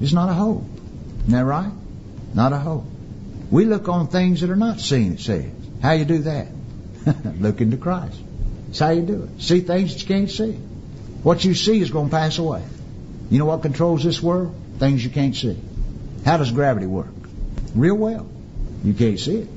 is 0.00 0.14
not 0.14 0.30
a 0.30 0.32
hope. 0.32 0.64
Isn't 1.20 1.32
that 1.32 1.44
right? 1.44 1.72
Not 2.34 2.52
a 2.52 2.58
hope. 2.58 2.84
We 3.50 3.64
look 3.64 3.88
on 3.88 4.08
things 4.08 4.40
that 4.40 4.50
are 4.50 4.56
not 4.56 4.80
seen, 4.80 5.14
it 5.14 5.20
says. 5.20 5.46
How 5.82 5.92
you 5.92 6.04
do 6.04 6.18
that? 6.18 6.48
look 7.40 7.60
into 7.60 7.76
Christ. 7.76 8.18
That's 8.66 8.78
how 8.78 8.90
you 8.90 9.02
do 9.02 9.24
it. 9.24 9.42
See 9.42 9.60
things 9.60 9.92
that 9.92 10.02
you 10.02 10.06
can't 10.06 10.30
see. 10.30 10.52
What 11.22 11.44
you 11.44 11.54
see 11.54 11.80
is 11.80 11.90
going 11.90 12.08
to 12.08 12.16
pass 12.16 12.38
away. 12.38 12.62
You 13.30 13.38
know 13.38 13.46
what 13.46 13.62
controls 13.62 14.04
this 14.04 14.22
world? 14.22 14.54
Things 14.80 15.04
you 15.04 15.10
can't 15.10 15.36
see. 15.36 15.58
How 16.24 16.38
does 16.38 16.50
gravity 16.50 16.86
work? 16.86 17.12
Real 17.74 17.96
well. 17.96 18.26
You 18.82 18.94
can't 18.94 19.20
see 19.20 19.42
it. 19.42 19.48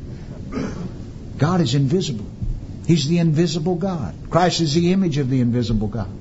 God 1.37 1.61
is 1.61 1.75
invisible. 1.75 2.25
He's 2.85 3.07
the 3.07 3.19
invisible 3.19 3.75
God. 3.75 4.13
Christ 4.29 4.59
is 4.59 4.73
the 4.73 4.91
image 4.91 5.17
of 5.17 5.29
the 5.29 5.39
invisible 5.39 5.87
God. 5.87 6.11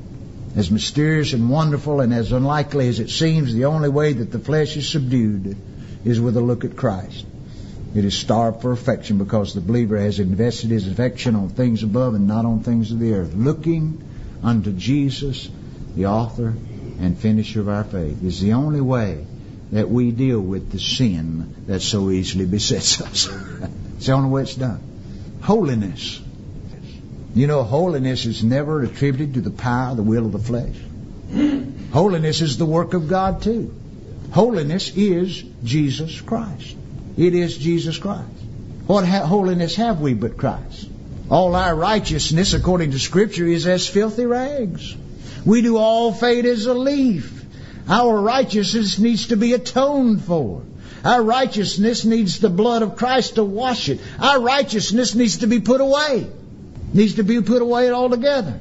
As 0.55 0.71
mysterious 0.71 1.33
and 1.33 1.51
wonderful 1.51 2.01
and 2.01 2.15
as 2.15 2.31
unlikely 2.31 2.87
as 2.87 3.01
it 3.01 3.11
seems, 3.11 3.53
the 3.53 3.65
only 3.65 3.89
way 3.89 4.13
that 4.13 4.31
the 4.31 4.39
flesh 4.39 4.77
is 4.77 4.89
subdued 4.89 5.57
is 6.05 6.21
with 6.21 6.37
a 6.37 6.41
look 6.41 6.65
at 6.65 6.77
Christ. 6.77 7.27
It 7.97 8.05
is 8.05 8.17
starved 8.17 8.63
for 8.63 8.71
affection 8.71 9.19
because 9.19 9.53
the 9.53 9.61
believer 9.61 9.99
has 9.99 10.21
invested 10.21 10.71
his 10.71 10.87
affection 10.87 11.35
on 11.35 11.49
things 11.49 11.83
above 11.83 12.15
and 12.15 12.29
not 12.29 12.45
on 12.45 12.61
things 12.61 12.93
of 12.93 13.01
the 13.01 13.15
earth. 13.15 13.35
Looking 13.35 14.01
unto 14.45 14.71
Jesus, 14.73 15.51
the 15.97 16.07
author 16.07 16.55
and 17.01 17.19
finisher 17.19 17.61
of 17.61 17.69
our 17.69 17.85
faith, 17.85 18.23
is 18.23 18.41
the 18.41 18.53
only 18.53 18.81
way 18.81 19.25
that 19.73 19.89
we 19.89 20.11
deal 20.11 20.41
with 20.41 20.71
the 20.71 20.79
sin 20.79 21.55
that 21.67 21.81
so 21.81 22.11
easily 22.11 22.45
besets 22.57 23.01
us. 23.01 23.29
it's 23.97 24.07
the 24.07 24.13
only 24.13 24.31
way 24.31 24.43
it's 24.43 24.55
done. 24.55 24.81
Holiness. 25.43 26.21
You 27.35 27.47
know, 27.47 27.63
holiness 27.63 28.27
is 28.27 28.45
never 28.45 28.83
attributed 28.83 29.35
to 29.35 29.41
the 29.41 29.51
power, 29.51 29.95
the 29.95 30.03
will 30.03 30.27
of 30.27 30.33
the 30.33 30.39
flesh. 30.39 30.77
Holiness 31.93 32.43
is 32.43 32.59
the 32.59 32.67
work 32.67 32.95
of 32.95 33.09
God 33.09 33.43
too. 33.43 33.75
Holiness 34.33 34.95
is 34.95 35.43
Jesus 35.65 36.21
Christ. 36.21 36.77
It 37.17 37.35
is 37.35 37.57
Jesus 37.57 37.99
Christ. 37.99 38.29
What 38.87 39.07
ha- 39.07 39.27
holiness 39.27 39.77
have 39.77 40.01
we 40.01 40.15
but 40.15 40.37
Christ? 40.37 40.89
All 41.31 41.55
our 41.55 41.75
righteousness, 41.75 42.53
according 42.53 42.91
to 42.91 42.99
Scripture, 42.99 43.47
is 43.47 43.67
as 43.67 43.89
filthy 43.89 44.27
rags. 44.27 44.95
We 45.45 45.63
do 45.63 45.77
all 45.77 46.13
fade 46.13 46.47
as 46.47 46.67
a 46.67 46.75
leaf. 46.75 47.45
Our 47.89 48.21
righteousness 48.21 48.99
needs 48.99 49.29
to 49.29 49.37
be 49.37 49.55
atoned 49.55 50.23
for. 50.23 50.63
Our 51.05 51.23
righteousness 51.23 52.05
needs 52.05 52.39
the 52.39 52.49
blood 52.49 52.83
of 52.83 52.97
Christ 52.97 53.35
to 53.35 53.45
wash 53.45 53.89
it. 53.89 54.01
Our 54.21 54.41
righteousness 54.41 55.15
needs 55.15 55.39
to 55.39 55.49
be 55.49 55.61
put 55.61 55.81
away. 55.81 56.29
Needs 56.93 57.15
to 57.15 57.25
be 57.25 57.41
put 57.43 57.61
away 57.61 57.91
altogether. 57.91 58.61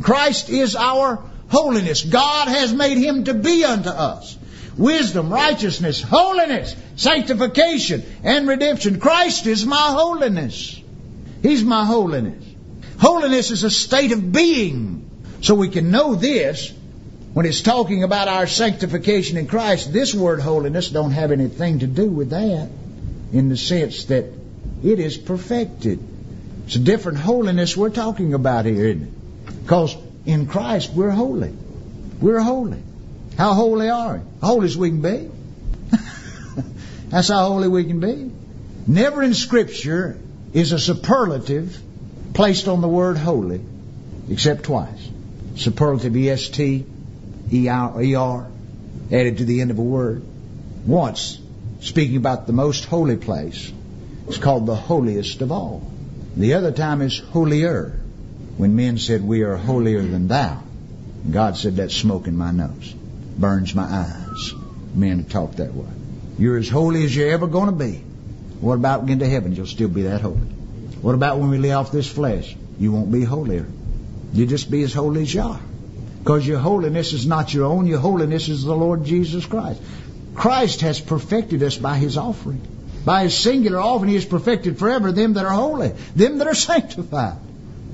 Christ 0.00 0.48
is 0.48 0.76
our 0.76 1.22
holiness. 1.48 2.02
God 2.02 2.48
has 2.48 2.72
made 2.72 2.98
him 2.98 3.24
to 3.24 3.34
be 3.34 3.64
unto 3.64 3.88
us 3.88 4.38
wisdom, 4.76 5.32
righteousness, 5.32 6.00
holiness, 6.00 6.74
sanctification, 6.96 8.02
and 8.22 8.48
redemption. 8.48 9.00
Christ 9.00 9.46
is 9.46 9.66
my 9.66 9.92
holiness. 9.92 10.80
He's 11.42 11.64
my 11.64 11.84
holiness. 11.84 12.44
Holiness 12.98 13.50
is 13.50 13.64
a 13.64 13.70
state 13.70 14.12
of 14.12 14.32
being. 14.32 15.01
So 15.42 15.56
we 15.56 15.68
can 15.68 15.90
know 15.90 16.14
this 16.14 16.72
when 17.32 17.46
it's 17.46 17.62
talking 17.62 18.04
about 18.04 18.28
our 18.28 18.46
sanctification 18.46 19.36
in 19.36 19.48
Christ. 19.48 19.92
This 19.92 20.14
word 20.14 20.40
holiness 20.40 20.88
don't 20.88 21.10
have 21.10 21.32
anything 21.32 21.80
to 21.80 21.88
do 21.88 22.06
with 22.06 22.30
that 22.30 22.68
in 23.32 23.48
the 23.48 23.56
sense 23.56 24.04
that 24.04 24.26
it 24.84 25.00
is 25.00 25.18
perfected. 25.18 25.98
It's 26.66 26.76
a 26.76 26.78
different 26.78 27.18
holiness 27.18 27.76
we're 27.76 27.90
talking 27.90 28.34
about 28.34 28.66
here? 28.66 28.94
Because 28.94 29.96
in 30.26 30.46
Christ 30.46 30.92
we're 30.92 31.10
holy. 31.10 31.52
We're 32.20 32.40
holy. 32.40 32.80
How 33.36 33.54
holy 33.54 33.90
are 33.90 34.18
we? 34.18 34.22
Holy 34.40 34.66
as 34.66 34.76
we 34.76 34.90
can 34.90 35.02
be. 35.02 35.30
That's 37.08 37.28
how 37.28 37.48
holy 37.48 37.66
we 37.66 37.84
can 37.84 37.98
be. 37.98 38.30
Never 38.86 39.24
in 39.24 39.34
Scripture 39.34 40.20
is 40.52 40.70
a 40.70 40.78
superlative 40.78 41.76
placed 42.32 42.68
on 42.68 42.80
the 42.80 42.88
word 42.88 43.16
holy, 43.16 43.60
except 44.30 44.64
twice. 44.64 45.11
Superlative 45.56 46.16
E-S-T, 46.16 46.86
E-R, 47.52 48.46
added 49.12 49.38
to 49.38 49.44
the 49.44 49.60
end 49.60 49.70
of 49.70 49.78
a 49.78 49.82
word. 49.82 50.24
Once, 50.86 51.38
speaking 51.80 52.16
about 52.16 52.46
the 52.46 52.52
most 52.52 52.84
holy 52.86 53.16
place, 53.16 53.72
it's 54.28 54.38
called 54.38 54.66
the 54.66 54.74
holiest 54.74 55.42
of 55.42 55.52
all. 55.52 55.90
The 56.36 56.54
other 56.54 56.72
time 56.72 57.02
is 57.02 57.18
holier, 57.18 58.00
when 58.56 58.76
men 58.76 58.98
said, 58.98 59.22
We 59.22 59.42
are 59.42 59.56
holier 59.56 60.02
than 60.02 60.28
thou. 60.28 60.62
God 61.30 61.56
said, 61.56 61.76
That's 61.76 61.94
smoke 61.94 62.26
in 62.26 62.36
my 62.36 62.50
nose 62.50 62.94
burns 63.38 63.74
my 63.74 63.84
eyes. 63.84 64.54
Men 64.94 65.24
talk 65.24 65.56
that 65.56 65.74
way. 65.74 65.88
You're 66.38 66.58
as 66.58 66.68
holy 66.68 67.04
as 67.04 67.14
you're 67.14 67.30
ever 67.30 67.46
going 67.46 67.66
to 67.66 67.72
be. 67.72 67.96
What 68.60 68.74
about 68.74 69.04
when 69.04 69.18
to 69.18 69.28
heaven? 69.28 69.54
You'll 69.54 69.66
still 69.66 69.88
be 69.88 70.02
that 70.02 70.20
holy. 70.20 70.36
What 70.36 71.14
about 71.14 71.38
when 71.38 71.50
we 71.50 71.58
lay 71.58 71.72
off 71.72 71.92
this 71.92 72.10
flesh? 72.10 72.56
You 72.78 72.92
won't 72.92 73.10
be 73.10 73.24
holier. 73.24 73.66
You'll 74.32 74.48
just 74.48 74.70
be 74.70 74.82
as 74.82 74.92
holy 74.92 75.22
as 75.22 75.34
you 75.34 75.42
are. 75.42 75.60
Because 76.20 76.46
your 76.46 76.58
holiness 76.58 77.12
is 77.12 77.26
not 77.26 77.52
your 77.52 77.66
own. 77.66 77.86
Your 77.86 77.98
holiness 77.98 78.48
is 78.48 78.62
the 78.62 78.74
Lord 78.74 79.04
Jesus 79.04 79.44
Christ. 79.44 79.80
Christ 80.34 80.80
has 80.82 81.00
perfected 81.00 81.62
us 81.62 81.76
by 81.76 81.96
His 81.98 82.16
offering. 82.16 82.62
By 83.04 83.24
His 83.24 83.36
singular 83.36 83.78
offering, 83.78 84.10
He 84.10 84.14
has 84.14 84.24
perfected 84.24 84.78
forever 84.78 85.12
them 85.12 85.34
that 85.34 85.44
are 85.44 85.52
holy, 85.52 85.88
them 86.14 86.38
that 86.38 86.46
are 86.46 86.54
sanctified, 86.54 87.36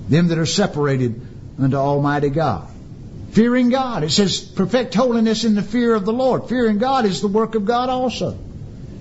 them 0.08 0.28
that 0.28 0.38
are 0.38 0.46
separated 0.46 1.20
unto 1.58 1.76
Almighty 1.76 2.28
God. 2.28 2.68
Fearing 3.30 3.70
God. 3.70 4.04
It 4.04 4.10
says, 4.10 4.40
perfect 4.40 4.94
holiness 4.94 5.44
in 5.44 5.54
the 5.54 5.62
fear 5.62 5.94
of 5.94 6.04
the 6.04 6.12
Lord. 6.12 6.48
Fearing 6.48 6.78
God 6.78 7.04
is 7.04 7.20
the 7.20 7.28
work 7.28 7.54
of 7.54 7.64
God 7.64 7.88
also. 7.88 8.38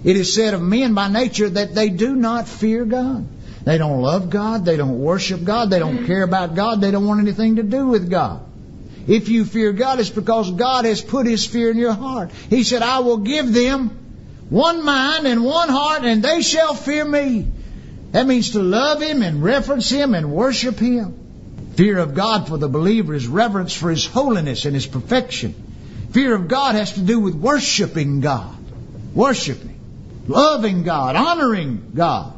It 0.04 0.16
is 0.16 0.34
said 0.34 0.54
of 0.54 0.62
men 0.62 0.94
by 0.94 1.10
nature 1.10 1.50
that 1.50 1.76
they 1.76 1.90
do 1.90 2.16
not 2.16 2.48
fear 2.48 2.86
God. 2.86 3.28
They 3.68 3.78
don't 3.78 4.02
love 4.02 4.30
God. 4.30 4.64
They 4.64 4.78
don't 4.78 5.00
worship 5.00 5.44
God. 5.44 5.70
They 5.70 5.80
don't 5.80 6.06
care 6.06 6.24
about 6.24 6.56
God. 6.56 6.80
They 6.80 6.90
don't 6.90 7.06
want 7.06 7.20
anything 7.20 7.58
to 7.58 7.64
do 7.64 7.88
with 7.88 8.10
God. 8.10 8.42
If 9.10 9.28
you 9.28 9.44
fear 9.44 9.74
God, 9.74 10.00
it's 10.00 10.10
because 10.10 10.50
God 10.52 10.86
has 10.86 11.02
put 11.02 11.28
His 11.28 11.46
fear 11.46 11.70
in 11.72 11.78
your 11.78 11.92
heart. 11.92 12.32
He 12.50 12.64
said, 12.64 12.82
I 12.82 13.00
will 13.00 13.18
give 13.18 13.54
them 13.54 13.90
one 14.50 14.86
mind 14.86 15.28
and 15.28 15.44
one 15.44 15.68
heart, 15.68 16.06
and 16.06 16.24
they 16.24 16.44
shall 16.44 16.76
fear 16.76 17.04
me. 17.04 17.48
That 18.12 18.26
means 18.26 18.52
to 18.52 18.60
love 18.60 19.02
Him 19.02 19.22
and 19.22 19.44
reverence 19.44 19.90
Him 19.90 20.16
and 20.16 20.32
worship 20.32 20.80
Him. 20.80 21.74
Fear 21.76 21.98
of 21.98 22.16
God 22.16 22.48
for 22.48 22.58
the 22.58 22.70
believer 22.70 23.14
is 23.14 23.28
reverence 23.28 23.74
for 23.74 23.90
His 23.90 24.06
holiness 24.06 24.64
and 24.64 24.76
His 24.76 24.88
perfection. 24.88 25.54
Fear 26.14 26.36
of 26.36 26.48
God 26.48 26.76
has 26.76 26.94
to 26.94 27.02
do 27.02 27.20
with 27.20 27.36
worshiping 27.36 28.22
God. 28.22 28.56
Worshiping. 29.14 29.78
Loving 30.26 30.84
God. 30.84 31.18
Honoring 31.18 31.92
God. 31.94 32.37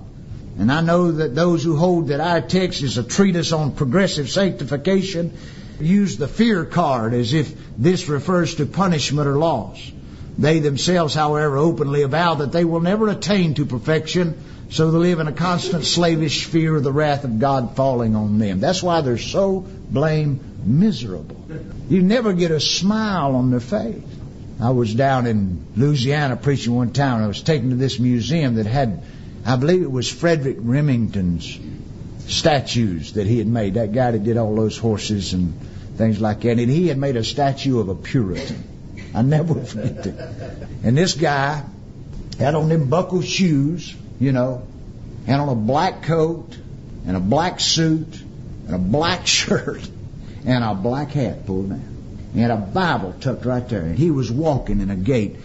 And 0.59 0.71
I 0.71 0.81
know 0.81 1.11
that 1.11 1.33
those 1.33 1.63
who 1.63 1.77
hold 1.77 2.09
that 2.09 2.19
our 2.19 2.41
text 2.41 2.83
is 2.83 2.97
a 2.97 3.03
treatise 3.03 3.53
on 3.53 3.71
progressive 3.71 4.29
sanctification 4.29 5.33
use 5.79 6.17
the 6.17 6.27
fear 6.27 6.65
card 6.65 7.13
as 7.13 7.33
if 7.33 7.55
this 7.77 8.09
refers 8.09 8.55
to 8.55 8.65
punishment 8.65 9.27
or 9.27 9.37
loss. 9.37 9.79
They 10.37 10.59
themselves, 10.59 11.13
however, 11.13 11.57
openly 11.57 12.01
avow 12.01 12.35
that 12.35 12.51
they 12.51 12.65
will 12.65 12.81
never 12.81 13.07
attain 13.07 13.53
to 13.55 13.65
perfection 13.65 14.37
so 14.69 14.91
they 14.91 14.97
live 14.97 15.19
in 15.19 15.27
a 15.27 15.33
constant 15.33 15.85
slavish 15.85 16.45
fear 16.45 16.75
of 16.75 16.83
the 16.83 16.91
wrath 16.91 17.23
of 17.23 17.39
God 17.39 17.75
falling 17.75 18.15
on 18.15 18.37
them. 18.37 18.59
That's 18.59 18.83
why 18.83 19.01
they're 19.01 19.17
so 19.17 19.61
blame 19.61 20.39
miserable. 20.63 21.43
You 21.89 22.01
never 22.01 22.33
get 22.33 22.51
a 22.51 22.59
smile 22.59 23.35
on 23.35 23.49
their 23.49 23.59
face. 23.59 24.03
I 24.61 24.71
was 24.71 24.93
down 24.93 25.25
in 25.25 25.65
Louisiana 25.75 26.35
preaching 26.35 26.75
one 26.75 26.91
time. 26.91 27.23
I 27.23 27.27
was 27.27 27.41
taken 27.41 27.69
to 27.69 27.75
this 27.75 27.97
museum 27.97 28.55
that 28.55 28.65
had, 28.65 29.01
I 29.45 29.55
believe 29.55 29.81
it 29.81 29.91
was 29.91 30.09
Frederic 30.09 30.57
Remington's 30.59 31.59
statues 32.27 33.13
that 33.13 33.27
he 33.27 33.37
had 33.37 33.47
made. 33.47 33.75
That 33.75 33.91
guy 33.91 34.11
that 34.11 34.23
did 34.23 34.37
all 34.37 34.55
those 34.55 34.77
horses 34.77 35.33
and 35.33 35.59
things 35.97 36.21
like 36.21 36.41
that. 36.41 36.59
And 36.59 36.69
he 36.69 36.87
had 36.87 36.97
made 36.97 37.15
a 37.15 37.23
statue 37.23 37.79
of 37.79 37.89
a 37.89 37.95
Puritan. 37.95 38.63
I 39.13 39.21
never 39.21 39.55
forget 39.65 40.05
it. 40.05 40.15
And 40.83 40.97
this 40.97 41.13
guy 41.15 41.63
had 42.37 42.55
on 42.55 42.69
them 42.69 42.89
buckled 42.89 43.25
shoes, 43.25 43.95
you 44.19 44.31
know, 44.31 44.67
had 45.25 45.39
on 45.39 45.49
a 45.49 45.55
black 45.55 46.03
coat 46.03 46.57
and 47.05 47.17
a 47.17 47.19
black 47.19 47.59
suit 47.59 48.21
and 48.67 48.75
a 48.75 48.79
black 48.79 49.27
shirt 49.37 49.89
and 50.45 50.63
a 50.63 50.75
black 50.75 51.11
hat 51.11 51.45
pulled 51.45 51.69
down. 51.69 52.29
He 52.33 52.41
had 52.41 52.51
a 52.51 52.57
Bible 52.57 53.13
tucked 53.19 53.45
right 53.45 53.67
there. 53.67 53.81
And 53.81 53.97
he 53.97 54.11
was 54.11 54.31
walking 54.31 54.81
in 54.81 54.91
a 54.91 54.95
gate. 54.95 55.37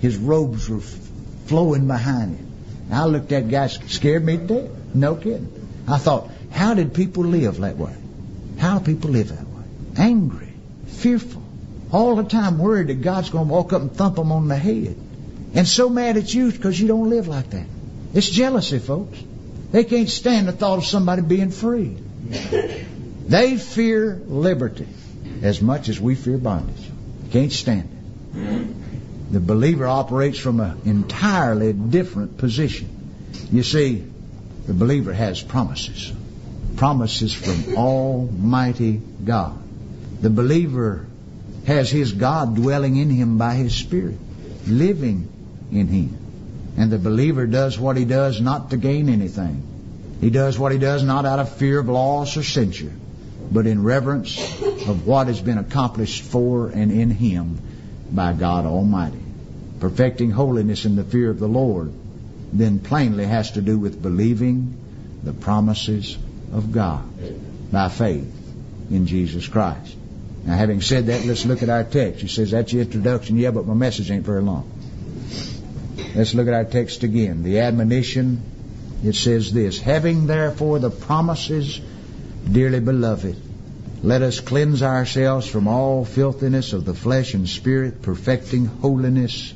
His 0.00 0.16
robes 0.16 0.68
were 0.68 0.80
flowing 0.80 1.86
behind 1.86 2.36
him. 2.36 2.43
I 2.90 3.06
looked 3.06 3.32
at 3.32 3.44
that 3.44 3.50
guy, 3.50 3.66
scared 3.66 4.24
me 4.24 4.36
to 4.36 4.46
death. 4.46 4.70
No 4.94 5.16
kidding. 5.16 5.50
I 5.88 5.98
thought, 5.98 6.30
how 6.50 6.74
did 6.74 6.94
people 6.94 7.24
live 7.24 7.58
that 7.58 7.76
way? 7.76 7.94
How 8.58 8.78
do 8.78 8.84
people 8.84 9.10
live 9.10 9.28
that 9.28 9.46
way? 9.46 9.64
Angry, 9.96 10.52
fearful, 10.86 11.42
all 11.90 12.16
the 12.16 12.24
time 12.24 12.58
worried 12.58 12.88
that 12.88 13.02
God's 13.02 13.30
going 13.30 13.48
to 13.48 13.52
walk 13.52 13.72
up 13.72 13.82
and 13.82 13.92
thump 13.92 14.16
them 14.16 14.32
on 14.32 14.48
the 14.48 14.56
head. 14.56 14.96
And 15.54 15.66
so 15.66 15.88
mad 15.88 16.16
at 16.16 16.32
you 16.32 16.50
because 16.50 16.80
you 16.80 16.88
don't 16.88 17.10
live 17.10 17.28
like 17.28 17.50
that. 17.50 17.66
It's 18.12 18.28
jealousy, 18.28 18.78
folks. 18.78 19.18
They 19.72 19.84
can't 19.84 20.08
stand 20.08 20.46
the 20.48 20.52
thought 20.52 20.78
of 20.78 20.86
somebody 20.86 21.22
being 21.22 21.50
free. 21.50 21.96
They 23.26 23.56
fear 23.56 24.20
liberty 24.26 24.86
as 25.42 25.60
much 25.60 25.88
as 25.88 26.00
we 26.00 26.14
fear 26.14 26.38
bondage. 26.38 26.90
Can't 27.32 27.52
stand 27.52 27.88
it. 28.34 28.76
The 29.34 29.40
believer 29.40 29.88
operates 29.88 30.38
from 30.38 30.60
an 30.60 30.82
entirely 30.84 31.72
different 31.72 32.38
position. 32.38 32.88
You 33.50 33.64
see, 33.64 34.04
the 34.68 34.74
believer 34.74 35.12
has 35.12 35.42
promises. 35.42 36.12
Promises 36.76 37.34
from 37.34 37.76
Almighty 37.76 39.02
God. 39.24 39.58
The 40.20 40.30
believer 40.30 41.06
has 41.66 41.90
his 41.90 42.12
God 42.12 42.54
dwelling 42.54 42.94
in 42.94 43.10
him 43.10 43.36
by 43.36 43.54
his 43.54 43.74
Spirit, 43.74 44.18
living 44.68 45.28
in 45.72 45.88
him. 45.88 46.16
And 46.76 46.92
the 46.92 46.98
believer 46.98 47.48
does 47.48 47.76
what 47.76 47.96
he 47.96 48.04
does 48.04 48.40
not 48.40 48.70
to 48.70 48.76
gain 48.76 49.08
anything. 49.08 49.64
He 50.20 50.30
does 50.30 50.56
what 50.56 50.70
he 50.70 50.78
does 50.78 51.02
not 51.02 51.26
out 51.26 51.40
of 51.40 51.56
fear 51.56 51.80
of 51.80 51.88
loss 51.88 52.36
or 52.36 52.44
censure, 52.44 52.92
but 53.50 53.66
in 53.66 53.82
reverence 53.82 54.38
of 54.86 55.08
what 55.08 55.26
has 55.26 55.40
been 55.40 55.58
accomplished 55.58 56.22
for 56.22 56.68
and 56.68 56.92
in 56.92 57.10
him 57.10 57.58
by 58.12 58.32
God 58.32 58.64
Almighty. 58.64 59.23
Perfecting 59.84 60.30
holiness 60.30 60.86
in 60.86 60.96
the 60.96 61.04
fear 61.04 61.28
of 61.28 61.38
the 61.38 61.46
Lord 61.46 61.92
then 62.54 62.78
plainly 62.78 63.26
has 63.26 63.50
to 63.50 63.60
do 63.60 63.78
with 63.78 64.00
believing 64.00 64.78
the 65.22 65.34
promises 65.34 66.16
of 66.54 66.72
God 66.72 67.04
by 67.70 67.90
faith 67.90 68.34
in 68.90 69.06
Jesus 69.06 69.46
Christ. 69.46 69.94
Now, 70.46 70.56
having 70.56 70.80
said 70.80 71.08
that, 71.08 71.26
let's 71.26 71.44
look 71.44 71.62
at 71.62 71.68
our 71.68 71.84
text. 71.84 72.22
He 72.22 72.28
says, 72.28 72.52
That's 72.52 72.72
your 72.72 72.80
introduction. 72.80 73.36
Yeah, 73.36 73.50
but 73.50 73.66
my 73.66 73.74
message 73.74 74.10
ain't 74.10 74.24
very 74.24 74.40
long. 74.40 74.72
Let's 76.14 76.32
look 76.32 76.48
at 76.48 76.54
our 76.54 76.64
text 76.64 77.02
again. 77.02 77.42
The 77.42 77.60
admonition, 77.60 78.40
it 79.04 79.16
says 79.16 79.52
this 79.52 79.78
Having 79.78 80.28
therefore 80.28 80.78
the 80.78 80.90
promises, 80.90 81.78
dearly 82.50 82.80
beloved, 82.80 83.36
let 84.02 84.22
us 84.22 84.40
cleanse 84.40 84.82
ourselves 84.82 85.46
from 85.46 85.68
all 85.68 86.06
filthiness 86.06 86.72
of 86.72 86.86
the 86.86 86.94
flesh 86.94 87.34
and 87.34 87.46
spirit, 87.46 88.00
perfecting 88.00 88.64
holiness 88.64 89.52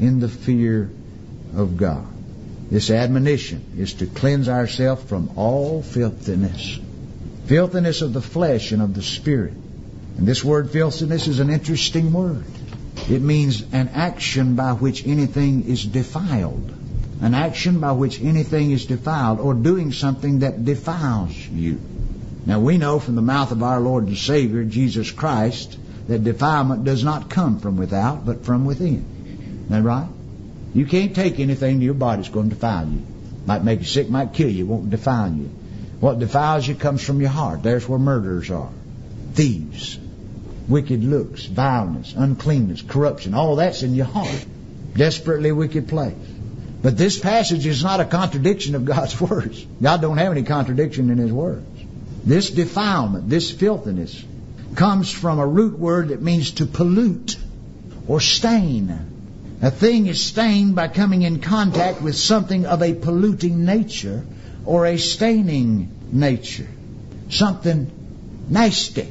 in 0.00 0.20
the 0.20 0.28
fear 0.28 0.90
of 1.54 1.76
God. 1.76 2.06
This 2.70 2.90
admonition 2.90 3.64
is 3.76 3.94
to 3.94 4.06
cleanse 4.06 4.48
ourselves 4.48 5.02
from 5.04 5.32
all 5.36 5.82
filthiness. 5.82 6.78
Filthiness 7.46 8.00
of 8.00 8.12
the 8.12 8.22
flesh 8.22 8.72
and 8.72 8.80
of 8.80 8.94
the 8.94 9.02
spirit. 9.02 9.54
And 10.16 10.26
this 10.26 10.44
word 10.44 10.70
filthiness 10.70 11.26
is 11.26 11.40
an 11.40 11.50
interesting 11.50 12.12
word. 12.12 12.44
It 13.10 13.22
means 13.22 13.62
an 13.72 13.88
action 13.88 14.54
by 14.54 14.72
which 14.72 15.06
anything 15.06 15.64
is 15.64 15.84
defiled. 15.84 16.72
An 17.20 17.34
action 17.34 17.80
by 17.80 17.92
which 17.92 18.20
anything 18.22 18.70
is 18.70 18.86
defiled 18.86 19.40
or 19.40 19.54
doing 19.54 19.92
something 19.92 20.40
that 20.40 20.64
defiles 20.64 21.36
you. 21.36 21.80
Now 22.46 22.60
we 22.60 22.78
know 22.78 22.98
from 23.00 23.16
the 23.16 23.22
mouth 23.22 23.50
of 23.52 23.62
our 23.62 23.80
Lord 23.80 24.06
and 24.06 24.16
Savior, 24.16 24.64
Jesus 24.64 25.10
Christ, 25.10 25.76
that 26.08 26.24
defilement 26.24 26.84
does 26.84 27.04
not 27.04 27.28
come 27.28 27.60
from 27.60 27.76
without, 27.76 28.24
but 28.24 28.44
from 28.44 28.64
within. 28.64 29.19
That 29.70 29.82
right? 29.82 30.08
You 30.74 30.84
can't 30.84 31.14
take 31.14 31.38
anything 31.38 31.78
to 31.78 31.84
your 31.84 31.94
body 31.94 32.22
that's 32.22 32.32
going 32.32 32.48
to 32.48 32.54
defile 32.54 32.86
you. 32.86 33.02
Might 33.46 33.64
make 33.64 33.80
you 33.80 33.86
sick, 33.86 34.10
might 34.10 34.34
kill 34.34 34.50
you, 34.50 34.66
won't 34.66 34.90
defile 34.90 35.32
you. 35.32 35.50
What 36.00 36.18
defiles 36.18 36.66
you 36.66 36.74
comes 36.74 37.04
from 37.04 37.20
your 37.20 37.30
heart. 37.30 37.62
There's 37.62 37.88
where 37.88 37.98
murderers 37.98 38.50
are. 38.50 38.70
Thieves, 39.34 39.98
wicked 40.68 41.04
looks, 41.04 41.44
vileness, 41.44 42.14
uncleanness, 42.16 42.82
corruption, 42.82 43.34
all 43.34 43.56
that's 43.56 43.82
in 43.82 43.94
your 43.94 44.06
heart. 44.06 44.44
Desperately 44.94 45.52
wicked 45.52 45.88
place. 45.88 46.14
But 46.82 46.96
this 46.96 47.18
passage 47.18 47.64
is 47.66 47.84
not 47.84 48.00
a 48.00 48.04
contradiction 48.04 48.74
of 48.74 48.84
God's 48.84 49.20
words. 49.30 49.64
God 49.80 50.00
don't 50.00 50.18
have 50.18 50.32
any 50.32 50.42
contradiction 50.42 51.10
in 51.10 51.18
His 51.18 51.32
words. 51.32 51.66
This 52.24 52.50
defilement, 52.50 53.28
this 53.28 53.50
filthiness, 53.50 54.24
comes 54.74 55.10
from 55.12 55.38
a 55.38 55.46
root 55.46 55.78
word 55.78 56.08
that 56.08 56.20
means 56.20 56.52
to 56.52 56.66
pollute 56.66 57.36
or 58.08 58.20
stain. 58.20 59.09
A 59.62 59.70
thing 59.70 60.06
is 60.06 60.22
stained 60.22 60.74
by 60.74 60.88
coming 60.88 61.22
in 61.22 61.40
contact 61.40 62.00
with 62.00 62.16
something 62.16 62.64
of 62.64 62.82
a 62.82 62.94
polluting 62.94 63.66
nature 63.66 64.24
or 64.64 64.86
a 64.86 64.96
staining 64.96 65.90
nature. 66.10 66.68
Something 67.28 67.90
nasty. 68.48 69.08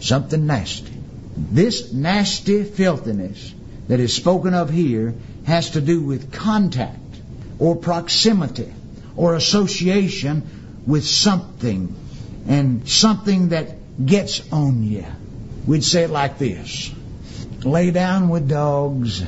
Something 0.00 0.46
nasty. 0.46 0.92
This 1.36 1.92
nasty 1.92 2.64
filthiness 2.64 3.54
that 3.86 4.00
is 4.00 4.12
spoken 4.12 4.54
of 4.54 4.70
here 4.70 5.14
has 5.44 5.70
to 5.70 5.80
do 5.80 6.00
with 6.00 6.32
contact 6.32 6.98
or 7.60 7.76
proximity 7.76 8.72
or 9.14 9.34
association 9.34 10.82
with 10.84 11.06
something 11.06 11.94
and 12.48 12.88
something 12.88 13.50
that 13.50 14.04
gets 14.04 14.52
on 14.52 14.82
you. 14.82 15.04
We'd 15.64 15.84
say 15.84 16.02
it 16.04 16.10
like 16.10 16.38
this 16.38 16.92
lay 17.64 17.90
down 17.90 18.28
with 18.28 18.48
dogs, 18.48 19.22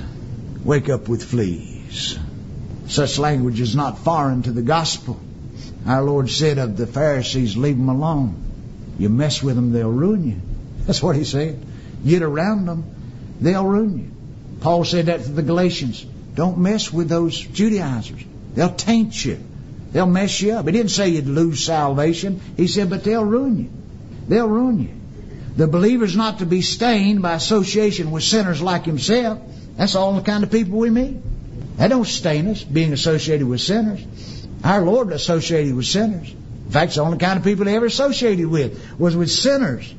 wake 0.69 0.91
up 0.91 1.09
with 1.09 1.25
fleas. 1.25 2.19
Such 2.89 3.19
language 3.19 3.59
is 3.59 3.75
not 3.75 4.01
foreign 4.01 4.43
to 4.43 4.53
the 4.53 4.61
gospel. 4.61 5.19
Our 5.87 6.03
Lord 6.03 6.29
said 6.29 6.59
of 6.59 6.77
the 6.77 6.87
Pharisees, 6.87 7.57
leave 7.57 7.79
them 7.79 7.89
alone. 7.89 8.35
You 8.99 9.09
mess 9.09 9.43
with 9.43 9.57
them, 9.57 9.73
they'll 9.73 9.91
ruin 9.91 10.29
you. 10.29 10.37
That's 10.87 11.03
what 11.03 11.17
he 11.17 11.25
said. 11.25 11.65
Get 12.07 12.21
around 12.21 12.67
them, 12.67 12.85
they'll 13.41 13.65
ruin 13.65 13.99
you. 13.99 14.11
Paul 14.61 14.85
said 14.85 15.07
that 15.07 15.23
to 15.23 15.31
the 15.31 15.43
Galatians. 15.43 16.05
Don't 16.35 16.59
mess 16.59 16.93
with 16.93 17.09
those 17.09 17.39
Judaizers. 17.39 18.23
They'll 18.55 18.75
taint 18.75 19.25
you. 19.25 19.43
They'll 19.93 20.07
mess 20.21 20.39
you 20.43 20.53
up. 20.53 20.67
He 20.67 20.73
didn't 20.73 20.91
say 20.91 21.09
you'd 21.09 21.29
lose 21.29 21.65
salvation. 21.65 22.43
He 22.59 22.67
said, 22.67 22.91
but 22.91 23.05
they'll 23.05 23.25
ruin 23.25 23.59
you. 23.59 23.71
They'll 24.29 24.47
ruin 24.49 24.81
you. 24.81 24.91
The 25.57 25.67
believer's 25.67 26.15
not 26.15 26.41
to 26.41 26.47
be 26.47 26.61
stained 26.61 27.23
by 27.23 27.33
association 27.33 28.11
with 28.11 28.23
sinners 28.23 28.61
like 28.61 28.85
himself. 28.85 29.41
That's 29.79 29.95
all 29.95 30.13
the 30.15 30.23
kind 30.23 30.43
of 30.43 30.51
people 30.51 30.77
we 30.77 30.91
meet. 30.91 31.17
That 31.77 31.89
don't 31.89 32.05
stain 32.05 32.49
us, 32.49 32.65
being 32.65 32.93
associated 32.93 33.47
with 33.47 33.61
sinners. 33.61 34.05
Our 34.65 34.85
Lord 34.85 35.13
associated 35.13 35.75
with 35.75 35.87
sinners. 35.87 36.29
In 36.67 36.73
fact, 36.73 36.97
the 36.97 37.03
only 37.03 37.19
kind 37.19 37.39
of 37.39 37.45
people 37.45 37.65
he 37.67 37.77
ever 37.77 37.87
associated 37.87 38.49
with 38.49 38.99
was 38.99 39.17
with 39.17 39.31
sinners. 39.31 39.95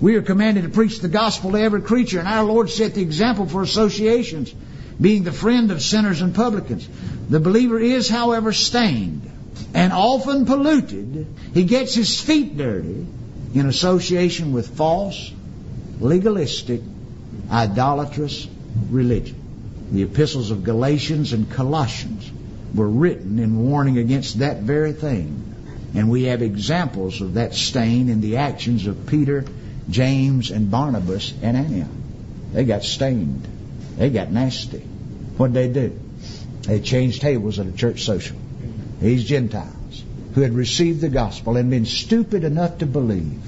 We 0.00 0.16
are 0.16 0.22
commanded 0.22 0.64
to 0.64 0.68
preach 0.68 0.98
the 0.98 1.08
gospel 1.08 1.52
to 1.52 1.60
every 1.60 1.80
creature, 1.82 2.18
and 2.18 2.26
our 2.26 2.42
Lord 2.42 2.70
set 2.70 2.94
the 2.94 3.02
example 3.02 3.46
for 3.46 3.62
associations, 3.62 4.52
being 5.00 5.22
the 5.22 5.32
friend 5.32 5.70
of 5.70 5.80
sinners 5.80 6.22
and 6.22 6.34
publicans. 6.34 6.88
The 7.28 7.38
believer 7.38 7.78
is, 7.78 8.08
however, 8.08 8.52
stained 8.52 9.30
and 9.74 9.92
often 9.92 10.44
polluted. 10.44 11.28
He 11.54 11.62
gets 11.62 11.94
his 11.94 12.20
feet 12.20 12.56
dirty 12.56 13.06
in 13.54 13.66
association 13.66 14.52
with 14.52 14.76
false, 14.76 15.32
legalistic, 16.00 16.80
idolatrous 17.48 18.48
religion. 18.90 19.36
The 19.92 20.02
epistles 20.02 20.50
of 20.50 20.64
Galatians 20.64 21.32
and 21.32 21.50
Colossians 21.50 22.30
were 22.74 22.88
written 22.88 23.38
in 23.38 23.68
warning 23.68 23.98
against 23.98 24.38
that 24.38 24.58
very 24.58 24.92
thing. 24.92 25.44
And 25.94 26.08
we 26.08 26.24
have 26.24 26.42
examples 26.42 27.20
of 27.20 27.34
that 27.34 27.54
stain 27.54 28.08
in 28.08 28.20
the 28.20 28.36
actions 28.36 28.86
of 28.86 29.06
Peter, 29.06 29.44
James, 29.88 30.50
and 30.50 30.70
Barnabas 30.70 31.34
and 31.42 31.56
Antioch. 31.56 31.88
They 32.52 32.64
got 32.64 32.84
stained. 32.84 33.46
They 33.96 34.10
got 34.10 34.30
nasty. 34.30 34.78
What'd 35.36 35.54
they 35.54 35.68
do? 35.68 35.98
They 36.62 36.80
changed 36.80 37.22
tables 37.22 37.58
at 37.58 37.66
a 37.66 37.72
church 37.72 38.04
social. 38.04 38.36
These 39.00 39.24
Gentiles 39.24 40.04
who 40.34 40.42
had 40.42 40.52
received 40.52 41.00
the 41.00 41.08
gospel 41.08 41.56
and 41.56 41.70
been 41.70 41.86
stupid 41.86 42.44
enough 42.44 42.78
to 42.78 42.86
believe 42.86 43.42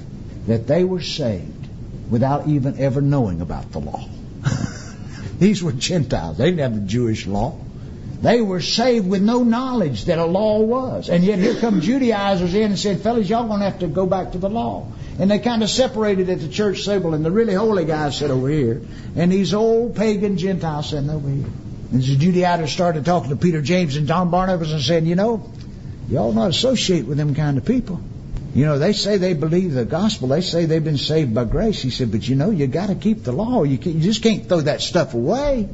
that 0.47 0.67
they 0.67 0.83
were 0.83 1.01
saved 1.01 1.67
without 2.09 2.47
even 2.47 2.77
ever 2.79 3.01
knowing 3.01 3.39
about 3.39 3.71
the 3.71 3.79
law. 3.79 4.05
These 5.43 5.61
were 5.61 5.73
Gentiles. 5.73 6.37
They 6.37 6.45
didn't 6.45 6.61
have 6.61 6.75
the 6.75 6.87
Jewish 6.87 7.27
law. 7.27 7.59
They 8.21 8.41
were 8.41 8.61
saved 8.61 9.05
with 9.05 9.21
no 9.21 9.43
knowledge 9.43 10.05
that 10.05 10.17
a 10.17 10.23
law 10.23 10.61
was. 10.61 11.09
And 11.09 11.21
yet 11.21 11.37
here 11.37 11.55
come 11.55 11.81
Judaizers 11.81 12.53
in 12.55 12.71
and 12.71 12.79
said, 12.79 13.01
fellas, 13.01 13.29
y'all 13.29 13.49
going 13.49 13.59
to 13.59 13.65
have 13.65 13.79
to 13.79 13.87
go 13.87 14.05
back 14.05 14.31
to 14.31 14.37
the 14.37 14.49
law. 14.49 14.87
And 15.19 15.29
they 15.29 15.39
kind 15.39 15.61
of 15.61 15.69
separated 15.69 16.29
at 16.29 16.39
the 16.39 16.47
church 16.47 16.85
table, 16.85 17.13
and 17.13 17.25
the 17.25 17.29
really 17.29 17.53
holy 17.53 17.83
guys 17.83 18.19
sat 18.19 18.31
over 18.31 18.47
here, 18.47 18.83
and 19.17 19.29
these 19.33 19.53
old 19.53 19.97
pagan 19.97 20.37
Gentiles 20.37 20.91
sitting 20.91 21.09
over 21.09 21.27
here. 21.27 21.49
And 21.91 22.01
the 22.01 22.15
Judaizers 22.15 22.71
started 22.71 23.03
talking 23.03 23.29
to 23.31 23.35
Peter 23.35 23.61
James 23.61 23.97
and 23.97 24.07
John 24.07 24.31
Barnabas 24.31 24.71
and 24.71 24.81
said, 24.81 25.05
you 25.05 25.15
know, 25.15 25.51
y'all 26.07 26.31
not 26.31 26.51
associate 26.51 27.05
with 27.05 27.17
them 27.17 27.35
kind 27.35 27.57
of 27.57 27.65
people. 27.65 27.99
You 28.53 28.65
know, 28.65 28.77
they 28.77 28.93
say 28.93 29.17
they 29.17 29.33
believe 29.33 29.73
the 29.73 29.85
gospel. 29.85 30.27
They 30.27 30.41
say 30.41 30.65
they've 30.65 30.83
been 30.83 30.97
saved 30.97 31.33
by 31.33 31.45
grace. 31.45 31.81
He 31.81 31.89
said, 31.89 32.11
but 32.11 32.27
you 32.27 32.35
know, 32.35 32.51
you 32.51 32.67
got 32.67 32.87
to 32.87 32.95
keep 32.95 33.23
the 33.23 33.31
law. 33.31 33.63
You, 33.63 33.77
you 33.77 33.99
just 33.99 34.21
can't 34.21 34.47
throw 34.47 34.61
that 34.61 34.81
stuff 34.81 35.15
away. 35.15 35.67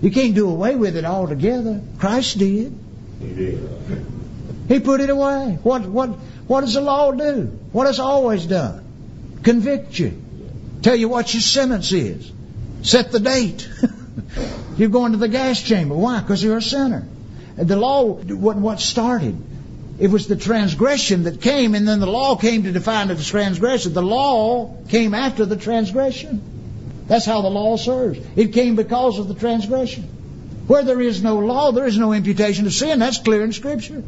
You 0.00 0.10
can't 0.10 0.34
do 0.34 0.50
away 0.50 0.74
with 0.74 0.96
it 0.96 1.04
altogether. 1.04 1.80
Christ 1.98 2.38
did. 2.38 2.76
He 3.20 3.34
did. 3.34 4.06
He 4.68 4.80
put 4.80 5.00
it 5.00 5.10
away. 5.10 5.58
What 5.62 5.86
what 5.86 6.10
what 6.46 6.60
does 6.60 6.74
the 6.74 6.80
law 6.80 7.10
do? 7.10 7.46
What 7.72 7.86
has 7.86 7.98
always 7.98 8.46
done? 8.46 8.84
Convict 9.42 9.98
you. 9.98 10.22
Tell 10.82 10.94
you 10.94 11.08
what 11.08 11.32
your 11.32 11.40
sentence 11.40 11.90
is. 11.92 12.30
Set 12.82 13.10
the 13.10 13.18
date. 13.18 13.68
you're 14.76 14.90
going 14.90 15.12
to 15.12 15.18
the 15.18 15.28
gas 15.28 15.62
chamber. 15.62 15.94
Why? 15.94 16.20
Because 16.20 16.42
you're 16.44 16.58
a 16.58 16.62
sinner. 16.62 17.08
The 17.56 17.76
law 17.76 18.04
wasn't 18.04 18.64
what 18.64 18.80
started. 18.80 19.42
It 19.98 20.10
was 20.10 20.28
the 20.28 20.36
transgression 20.36 21.24
that 21.24 21.40
came, 21.40 21.74
and 21.74 21.86
then 21.86 21.98
the 21.98 22.06
law 22.06 22.36
came 22.36 22.62
to 22.62 22.72
define 22.72 23.08
the 23.08 23.16
transgression. 23.16 23.92
The 23.94 24.02
law 24.02 24.76
came 24.88 25.12
after 25.12 25.44
the 25.44 25.56
transgression. 25.56 26.40
That's 27.08 27.24
how 27.24 27.42
the 27.42 27.50
law 27.50 27.76
serves. 27.76 28.20
It 28.36 28.52
came 28.52 28.76
because 28.76 29.18
of 29.18 29.26
the 29.26 29.34
transgression. 29.34 30.04
Where 30.68 30.84
there 30.84 31.00
is 31.00 31.22
no 31.22 31.38
law, 31.38 31.72
there 31.72 31.86
is 31.86 31.98
no 31.98 32.12
imputation 32.12 32.66
of 32.66 32.72
sin. 32.74 33.00
That's 33.00 33.18
clear 33.18 33.42
in 33.42 33.52
Scripture. 33.52 34.04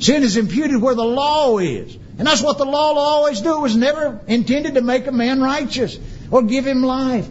Sin 0.00 0.22
is 0.22 0.36
imputed 0.36 0.80
where 0.80 0.94
the 0.94 1.04
law 1.04 1.58
is. 1.58 1.96
And 2.18 2.26
that's 2.26 2.42
what 2.42 2.58
the 2.58 2.64
law 2.64 2.94
will 2.94 3.00
always 3.00 3.40
do. 3.40 3.58
It 3.58 3.60
was 3.60 3.76
never 3.76 4.20
intended 4.26 4.74
to 4.74 4.80
make 4.80 5.06
a 5.06 5.12
man 5.12 5.40
righteous 5.40 5.98
or 6.30 6.42
give 6.42 6.66
him 6.66 6.82
life 6.82 7.28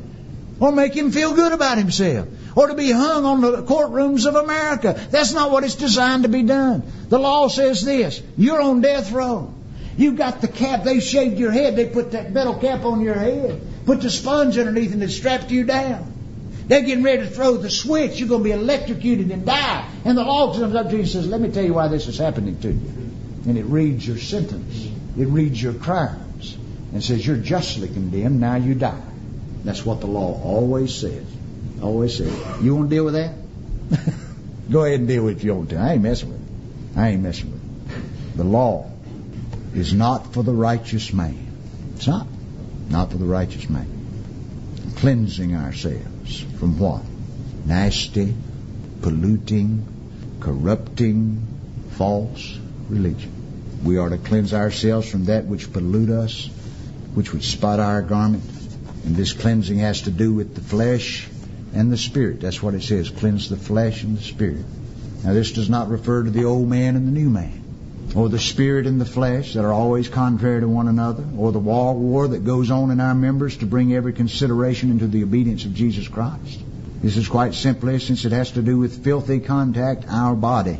or 0.60 0.72
make 0.72 0.94
him 0.94 1.12
feel 1.12 1.34
good 1.34 1.52
about 1.52 1.78
himself 1.78 2.28
or 2.58 2.70
to 2.70 2.74
be 2.74 2.92
hung 2.92 3.24
on 3.24 3.42
the 3.42 3.62
courtrooms 3.62 4.26
of 4.26 4.34
America. 4.34 5.00
That's 5.12 5.32
not 5.32 5.52
what 5.52 5.64
it's 5.64 5.76
designed 5.76 6.24
to 6.24 6.30
be 6.30 6.42
done. 6.42 6.82
The 7.08 7.20
law 7.20 7.50
says 7.50 7.84
this. 7.84 8.20
You're 8.36 8.60
on 8.60 8.82
death 8.82 9.12
row. 9.12 9.54
You 9.96 10.14
got 10.14 10.42
the 10.42 10.48
cap. 10.48 10.84
They 10.84 11.00
shaved 11.00 11.38
your 11.38 11.52
head. 11.52 11.76
They 11.76 11.88
put 11.88 12.14
that 12.14 12.32
metal 12.32 12.56
cap 12.56 12.84
on 12.84 13.02
your 13.02 13.14
head. 13.14 13.62
Put 13.86 14.02
the 14.02 14.10
sponge 14.10 14.58
underneath 14.58 14.92
and 14.92 15.04
it 15.04 15.12
strapped 15.12 15.52
you 15.52 15.66
down. 15.66 16.12
They're 16.66 16.82
getting 16.82 17.04
ready 17.04 17.22
to 17.22 17.30
throw 17.30 17.58
the 17.58 17.70
switch. 17.70 18.20
You're 18.20 18.28
going 18.28 18.42
to 18.42 18.50
be 18.50 18.54
electrocuted 18.54 19.30
and 19.30 19.46
die. 19.46 19.88
And 20.04 20.18
the 20.18 20.24
law 20.24 20.52
comes 20.52 20.74
up 20.74 20.88
to 20.88 20.94
you 20.94 21.02
and 21.02 21.08
says, 21.08 21.28
let 21.28 21.40
me 21.40 21.52
tell 21.52 21.64
you 21.64 21.76
why 21.76 21.90
this 21.90 22.08
is 22.08 22.18
happening 22.18 22.60
to 22.62 22.70
you. 22.70 22.92
And 23.46 23.56
it 23.60 23.66
reads 23.66 24.08
your 24.08 24.18
sentence. 24.18 24.84
It 25.16 25.28
reads 25.28 25.62
your 25.62 25.76
crimes. 25.76 26.58
And 26.92 27.04
says, 27.04 27.24
you're 27.24 27.38
justly 27.38 27.88
condemned. 27.88 28.40
Now 28.40 28.56
you 28.56 28.74
die. 28.74 29.00
That's 29.64 29.86
what 29.86 30.02
the 30.02 30.08
law 30.08 30.42
always 30.42 30.96
says. 30.96 31.37
Always 31.82 32.18
says. 32.18 32.34
You 32.62 32.76
want 32.76 32.90
to 32.90 32.96
deal 32.96 33.06
with 33.06 33.14
that? 33.14 33.34
Go 34.72 34.84
ahead 34.84 35.00
and 35.00 35.08
deal 35.08 35.24
with 35.24 35.36
it 35.36 35.38
if 35.38 35.44
you 35.44 35.54
want 35.54 35.70
to. 35.70 35.78
I 35.78 35.94
ain't 35.94 36.02
messing 36.02 36.30
with 36.30 36.42
it. 36.42 37.00
I 37.00 37.10
ain't 37.10 37.24
messing 37.24 37.52
with 37.52 37.62
it. 37.62 38.38
The 38.38 38.44
law 38.44 38.92
is 39.74 39.94
not 39.94 40.34
for 40.34 40.44
the 40.44 40.52
righteous 40.54 41.14
man. 41.14 41.48
It's 41.96 42.08
not. 42.08 42.28
Not 42.90 43.12
for 43.12 43.18
the 43.18 43.26
righteous 43.26 43.70
man. 43.70 43.88
Cleansing 44.98 45.56
ourselves 45.56 46.42
from 46.60 46.80
what? 46.80 47.04
Nasty, 47.66 48.34
polluting, 49.02 49.86
corrupting, 50.40 51.46
false 51.92 52.58
religion. 52.90 53.32
We 53.84 53.98
are 53.98 54.10
to 54.10 54.18
cleanse 54.18 54.54
ourselves 54.54 55.10
from 55.10 55.26
that 55.26 55.46
which 55.46 55.72
pollute 55.72 56.10
us, 56.10 56.48
which 57.14 57.32
would 57.34 57.44
spot 57.44 57.80
our 57.80 58.02
garment. 58.02 58.44
And 59.06 59.16
this 59.16 59.34
cleansing 59.34 59.78
has 59.80 60.04
to 60.04 60.12
do 60.12 60.34
with 60.34 60.56
the 60.56 60.62
flesh 60.62 61.30
and 61.78 61.92
the 61.92 61.98
spirit. 61.98 62.42
That's 62.42 62.62
what 62.62 62.74
it 62.74 62.84
says. 62.84 63.10
Cleanse 63.10 63.50
the 63.50 63.58
flesh 63.58 64.04
and 64.04 64.18
the 64.18 64.24
spirit. 64.24 64.66
Now 65.24 65.34
this 65.34 65.52
does 65.52 65.70
not 65.70 65.90
refer 65.90 66.24
to 66.24 66.30
the 66.30 66.46
old 66.46 66.68
man 66.68 66.96
and 66.96 67.08
the 67.08 67.12
new 67.12 67.30
man 67.30 67.64
or 68.16 68.30
the 68.30 68.40
spirit 68.40 68.88
and 68.88 69.00
the 69.00 69.06
flesh 69.06 69.54
that 69.54 69.66
are 69.66 69.74
always 69.74 70.08
contrary 70.08 70.62
to 70.62 70.68
one 70.68 70.88
another, 70.88 71.24
or 71.38 71.52
the 71.52 71.60
war 71.60 71.94
war 71.94 72.28
that 72.28 72.44
goes 72.44 72.72
on 72.72 72.92
in 72.92 73.00
our 73.00 73.14
members 73.14 73.58
to 73.58 73.66
bring 73.66 73.94
every 73.94 74.14
consideration 74.14 74.92
into 74.92 75.08
the 75.08 75.24
obedience 75.24 75.66
of 75.66 75.74
Jesus 75.74 76.08
Christ. 76.08 76.60
This 77.02 77.18
is 77.18 77.28
quite 77.28 77.54
simply, 77.54 78.00
since 78.00 78.26
it 78.26 78.32
has 78.32 78.52
to 78.52 78.62
do 78.62 78.78
with 78.78 79.04
filthy 79.04 79.40
contact, 79.40 80.06
our 80.10 80.36
body 80.36 80.80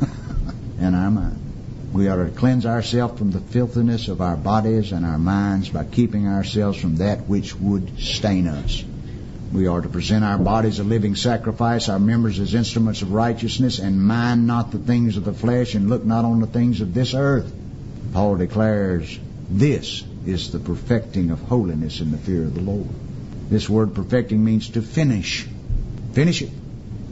and 0.80 0.94
our 0.94 1.10
mind. 1.10 1.38
We 1.92 2.06
are 2.06 2.24
to 2.24 2.30
cleanse 2.30 2.66
ourselves 2.66 3.18
from 3.18 3.32
the 3.32 3.40
filthiness 3.40 4.06
of 4.06 4.20
our 4.20 4.36
bodies 4.36 4.92
and 4.92 5.04
our 5.04 5.18
minds 5.18 5.70
by 5.70 5.84
keeping 5.84 6.28
ourselves 6.28 6.80
from 6.80 6.96
that 6.96 7.26
which 7.26 7.56
would 7.56 7.98
stain 7.98 8.46
us. 8.46 8.84
We 9.52 9.66
are 9.66 9.80
to 9.80 9.88
present 9.88 10.24
our 10.24 10.38
bodies 10.38 10.78
a 10.78 10.84
living 10.84 11.16
sacrifice, 11.16 11.88
our 11.88 11.98
members 11.98 12.38
as 12.38 12.54
instruments 12.54 13.02
of 13.02 13.10
righteousness, 13.10 13.80
and 13.80 14.00
mind 14.00 14.46
not 14.46 14.70
the 14.70 14.78
things 14.78 15.16
of 15.16 15.24
the 15.24 15.32
flesh, 15.32 15.74
and 15.74 15.90
look 15.90 16.04
not 16.04 16.24
on 16.24 16.38
the 16.40 16.46
things 16.46 16.80
of 16.80 16.94
this 16.94 17.14
earth. 17.14 17.52
Paul 18.12 18.36
declares, 18.36 19.18
this 19.50 20.04
is 20.24 20.52
the 20.52 20.60
perfecting 20.60 21.30
of 21.30 21.40
holiness 21.40 22.00
in 22.00 22.12
the 22.12 22.18
fear 22.18 22.44
of 22.44 22.54
the 22.54 22.60
Lord. 22.60 22.88
This 23.48 23.68
word 23.68 23.96
perfecting 23.96 24.44
means 24.44 24.68
to 24.70 24.82
finish. 24.82 25.48
Finish 26.12 26.42
it. 26.42 26.50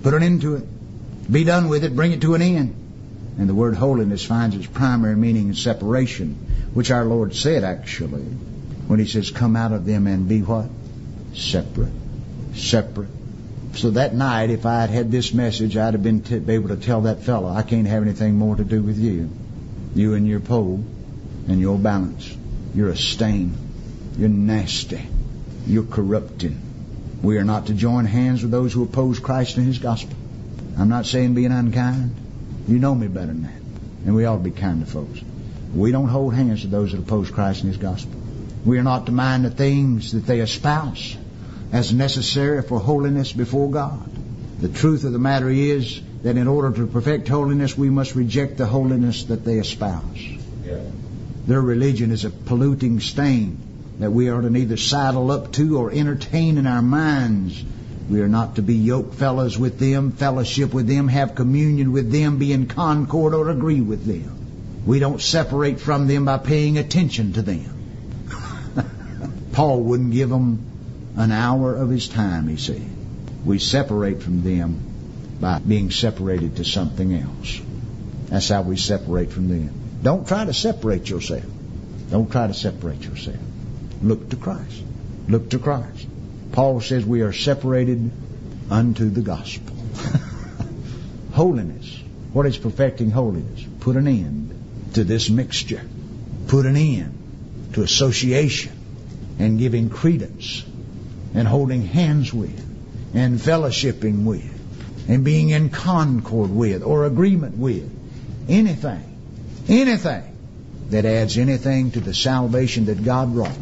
Put 0.05 0.14
an 0.14 0.22
end 0.22 0.42
to 0.42 0.57
it. 0.57 1.33
Be 1.33 1.42
done 1.42 1.68
with 1.68 1.83
it. 1.83 1.96
Bring 1.96 2.12
it 2.12 2.20
to 2.20 2.35
an 2.35 2.42
end. 2.42 2.74
And 3.37 3.48
the 3.48 3.55
word 3.55 3.74
holiness 3.74 4.24
finds 4.24 4.55
its 4.55 4.66
primary 4.66 5.16
meaning 5.16 5.48
in 5.48 5.55
separation, 5.55 6.35
which 6.72 6.92
our 6.92 7.05
Lord 7.05 7.35
said 7.35 7.64
actually 7.64 8.22
when 8.22 9.01
he 9.01 9.07
says, 9.07 9.33
come 9.33 9.57
out 9.57 9.72
of 9.72 9.85
them 9.85 10.07
and 10.07 10.29
be 10.29 10.42
what? 10.42 10.66
Separate 11.35 12.08
separate. 12.59 13.09
So 13.75 13.90
that 13.90 14.14
night, 14.14 14.51
if 14.51 14.66
I 14.66 14.81
had 14.81 14.90
had 14.90 15.11
this 15.11 15.33
message, 15.33 15.77
I'd 15.77 15.94
have 15.94 16.03
been 16.03 16.23
t- 16.23 16.42
able 16.49 16.68
to 16.68 16.77
tell 16.77 17.03
that 17.03 17.23
fellow, 17.23 17.49
I 17.49 17.62
can't 17.62 17.87
have 17.87 18.03
anything 18.03 18.37
more 18.37 18.57
to 18.57 18.64
do 18.64 18.83
with 18.83 18.99
you. 18.99 19.31
You 19.94 20.14
and 20.14 20.27
your 20.27 20.40
pole 20.40 20.85
and 21.49 21.61
your 21.61 21.79
balance. 21.79 22.37
You're 22.75 22.90
a 22.90 22.97
stain. 22.97 23.57
You're 24.16 24.29
nasty. 24.29 25.07
You're 25.66 25.85
corrupting. 25.85 26.61
We 27.23 27.38
are 27.38 27.44
not 27.44 27.66
to 27.66 27.75
join 27.75 28.05
hands 28.05 28.42
with 28.42 28.51
those 28.51 28.73
who 28.73 28.83
oppose 28.83 29.18
Christ 29.18 29.57
and 29.57 29.66
His 29.66 29.79
gospel. 29.79 30.16
I'm 30.79 30.88
not 30.88 31.07
saying 31.07 31.35
being 31.35 31.53
unkind. 31.53 32.14
You 32.66 32.79
know 32.79 32.94
me 32.94 33.09
better 33.09 33.27
than 33.27 33.42
that. 33.42 33.61
And 34.07 34.14
we 34.14 34.25
ought 34.25 34.37
to 34.37 34.42
be 34.42 34.51
kind 34.51 34.85
to 34.85 34.90
folks. 34.90 35.21
We 35.75 35.92
don't 35.92 36.09
hold 36.09 36.35
hands 36.35 36.62
with 36.62 36.71
those 36.71 36.92
that 36.92 36.99
oppose 36.99 37.31
Christ 37.31 37.62
and 37.62 37.73
His 37.73 37.81
gospel. 37.81 38.18
We 38.64 38.79
are 38.79 38.83
not 38.83 39.07
to 39.07 39.12
mind 39.12 39.44
the 39.44 39.51
things 39.51 40.12
that 40.12 40.27
they 40.27 40.40
espouse 40.40 41.16
as 41.72 41.92
necessary 41.92 42.62
for 42.62 42.78
holiness 42.78 43.33
before 43.33 43.70
God. 43.70 44.11
The 44.61 44.68
truth 44.68 45.04
of 45.04 45.12
the 45.12 45.18
matter 45.18 45.50
is 45.50 46.00
that 46.22 46.37
in 46.37 46.48
order 46.48 46.76
to 46.76 46.87
perfect 46.87 47.28
holiness, 47.28 47.76
we 47.76 47.90
must 47.90 48.14
reject 48.14 48.57
the 48.57 48.66
holiness 48.66 49.24
that 49.24 49.44
they 49.44 49.59
espouse. 49.59 50.18
Yeah. 50.64 50.81
Their 51.46 51.61
religion 51.61 52.11
is 52.11 52.24
a 52.24 52.31
polluting 52.31 53.00
stain 53.00 53.59
that 54.00 54.11
we 54.11 54.28
are 54.28 54.40
to 54.40 54.50
neither 54.50 54.76
saddle 54.76 55.31
up 55.31 55.52
to 55.52 55.78
or 55.78 55.90
entertain 55.90 56.59
in 56.59 56.66
our 56.66 56.83
minds. 56.83 57.62
We 58.09 58.20
are 58.20 58.28
not 58.28 58.57
to 58.57 58.62
be 58.62 58.74
yoke 58.74 59.14
fellows 59.14 59.59
with 59.59 59.78
them, 59.78 60.12
fellowship 60.12 60.72
with 60.72 60.87
them, 60.87 61.09
have 61.09 61.35
communion 61.35 61.92
with 61.92 62.11
them, 62.11 62.38
be 62.38 62.52
in 62.52 62.66
concord 62.66 63.35
or 63.35 63.50
agree 63.50 63.81
with 63.81 64.04
them. 64.04 64.35
We 64.87 64.98
don't 64.98 65.20
separate 65.20 65.81
from 65.81 66.07
them 66.07 66.24
by 66.24 66.38
paying 66.38 66.78
attention 66.78 67.35
to 67.35 67.42
them. 67.42 68.26
Paul 69.52 69.83
wouldn't 69.83 70.12
give 70.12 70.31
them 70.31 70.64
an 71.18 71.33
hour 71.33 71.74
of 71.74 71.90
his 71.90 72.09
time, 72.09 72.46
he 72.46 72.57
said. 72.57 72.88
We 73.44 73.59
separate 73.59 74.22
from 74.22 74.42
them 74.42 75.37
by 75.40 75.59
being 75.59 75.90
separated 75.90 76.57
to 76.57 76.64
something 76.64 77.12
else. 77.12 77.61
That's 78.28 78.48
how 78.48 78.62
we 78.62 78.76
separate 78.76 79.33
from 79.33 79.48
them. 79.48 80.00
Don't 80.02 80.26
try 80.26 80.44
to 80.44 80.54
separate 80.54 81.11
yourself. 81.11 81.44
Don't 82.11 82.31
try 82.31 82.46
to 82.46 82.54
separate 82.54 83.02
yourself. 83.02 83.37
Look 84.00 84.31
to 84.31 84.37
Christ. 84.37 84.83
Look 85.28 85.50
to 85.50 85.59
Christ. 85.59 86.07
Paul 86.52 86.81
says 86.81 87.04
we 87.04 87.22
are 87.22 87.33
separated 87.33 88.11
unto 88.71 89.10
the 89.10 89.23
gospel. 89.23 89.75
holiness. 91.33 92.00
What 92.33 92.46
is 92.46 92.56
perfecting 92.56 93.10
holiness? 93.10 93.64
Put 93.81 93.96
an 93.96 94.06
end 94.06 94.94
to 94.94 95.02
this 95.02 95.29
mixture. 95.31 95.83
Put 96.46 96.64
an 96.64 96.77
end 96.77 97.71
to 97.73 97.83
association 97.83 98.73
and 99.40 99.58
giving 99.58 99.90
credence 99.90 100.62
and 101.38 101.46
holding 101.46 101.82
hands 101.82 102.34
with 102.34 102.66
and 103.14 103.38
fellowshipping 103.38 104.24
with 104.24 105.08
and 105.08 105.24
being 105.24 105.50
in 105.50 105.70
concord 105.70 106.50
with 106.50 106.82
or 106.82 107.04
agreement 107.04 107.56
with 107.56 107.88
anything, 108.48 109.04
anything 109.68 110.36
that 110.90 111.04
adds 111.04 111.38
anything 111.38 111.92
to 111.92 112.00
the 112.00 112.12
salvation 112.12 112.86
that 112.86 113.04
God 113.04 113.36
wrought 113.36 113.52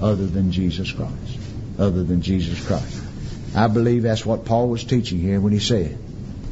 other 0.00 0.26
than 0.26 0.52
Jesus 0.52 0.92
Christ. 0.92 1.38
Other 1.76 2.04
than 2.04 2.22
Jesus 2.22 2.64
Christ. 2.64 3.02
I 3.52 3.66
believe 3.66 4.04
that's 4.04 4.24
what 4.24 4.44
Paul 4.44 4.68
was 4.68 4.84
teaching 4.84 5.18
here 5.18 5.40
when 5.40 5.52
he 5.52 5.58
said, 5.58 5.98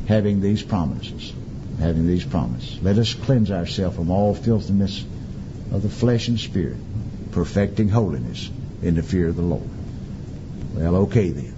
having 0.08 0.40
these 0.40 0.64
promises. 0.64 1.32
Having 1.78 2.08
these 2.08 2.24
promises. 2.24 2.82
Let 2.82 2.98
us 2.98 3.14
cleanse 3.14 3.52
ourselves 3.52 3.94
from 3.94 4.10
all 4.10 4.34
filthiness 4.34 5.04
of 5.70 5.82
the 5.82 5.90
flesh 5.90 6.26
and 6.26 6.40
spirit, 6.40 6.78
perfecting 7.30 7.88
holiness 7.88 8.50
in 8.82 8.96
the 8.96 9.02
fear 9.04 9.28
of 9.28 9.36
the 9.36 9.42
Lord. 9.42 9.75
Well, 10.76 10.96
okay 10.96 11.30
then. 11.30 11.55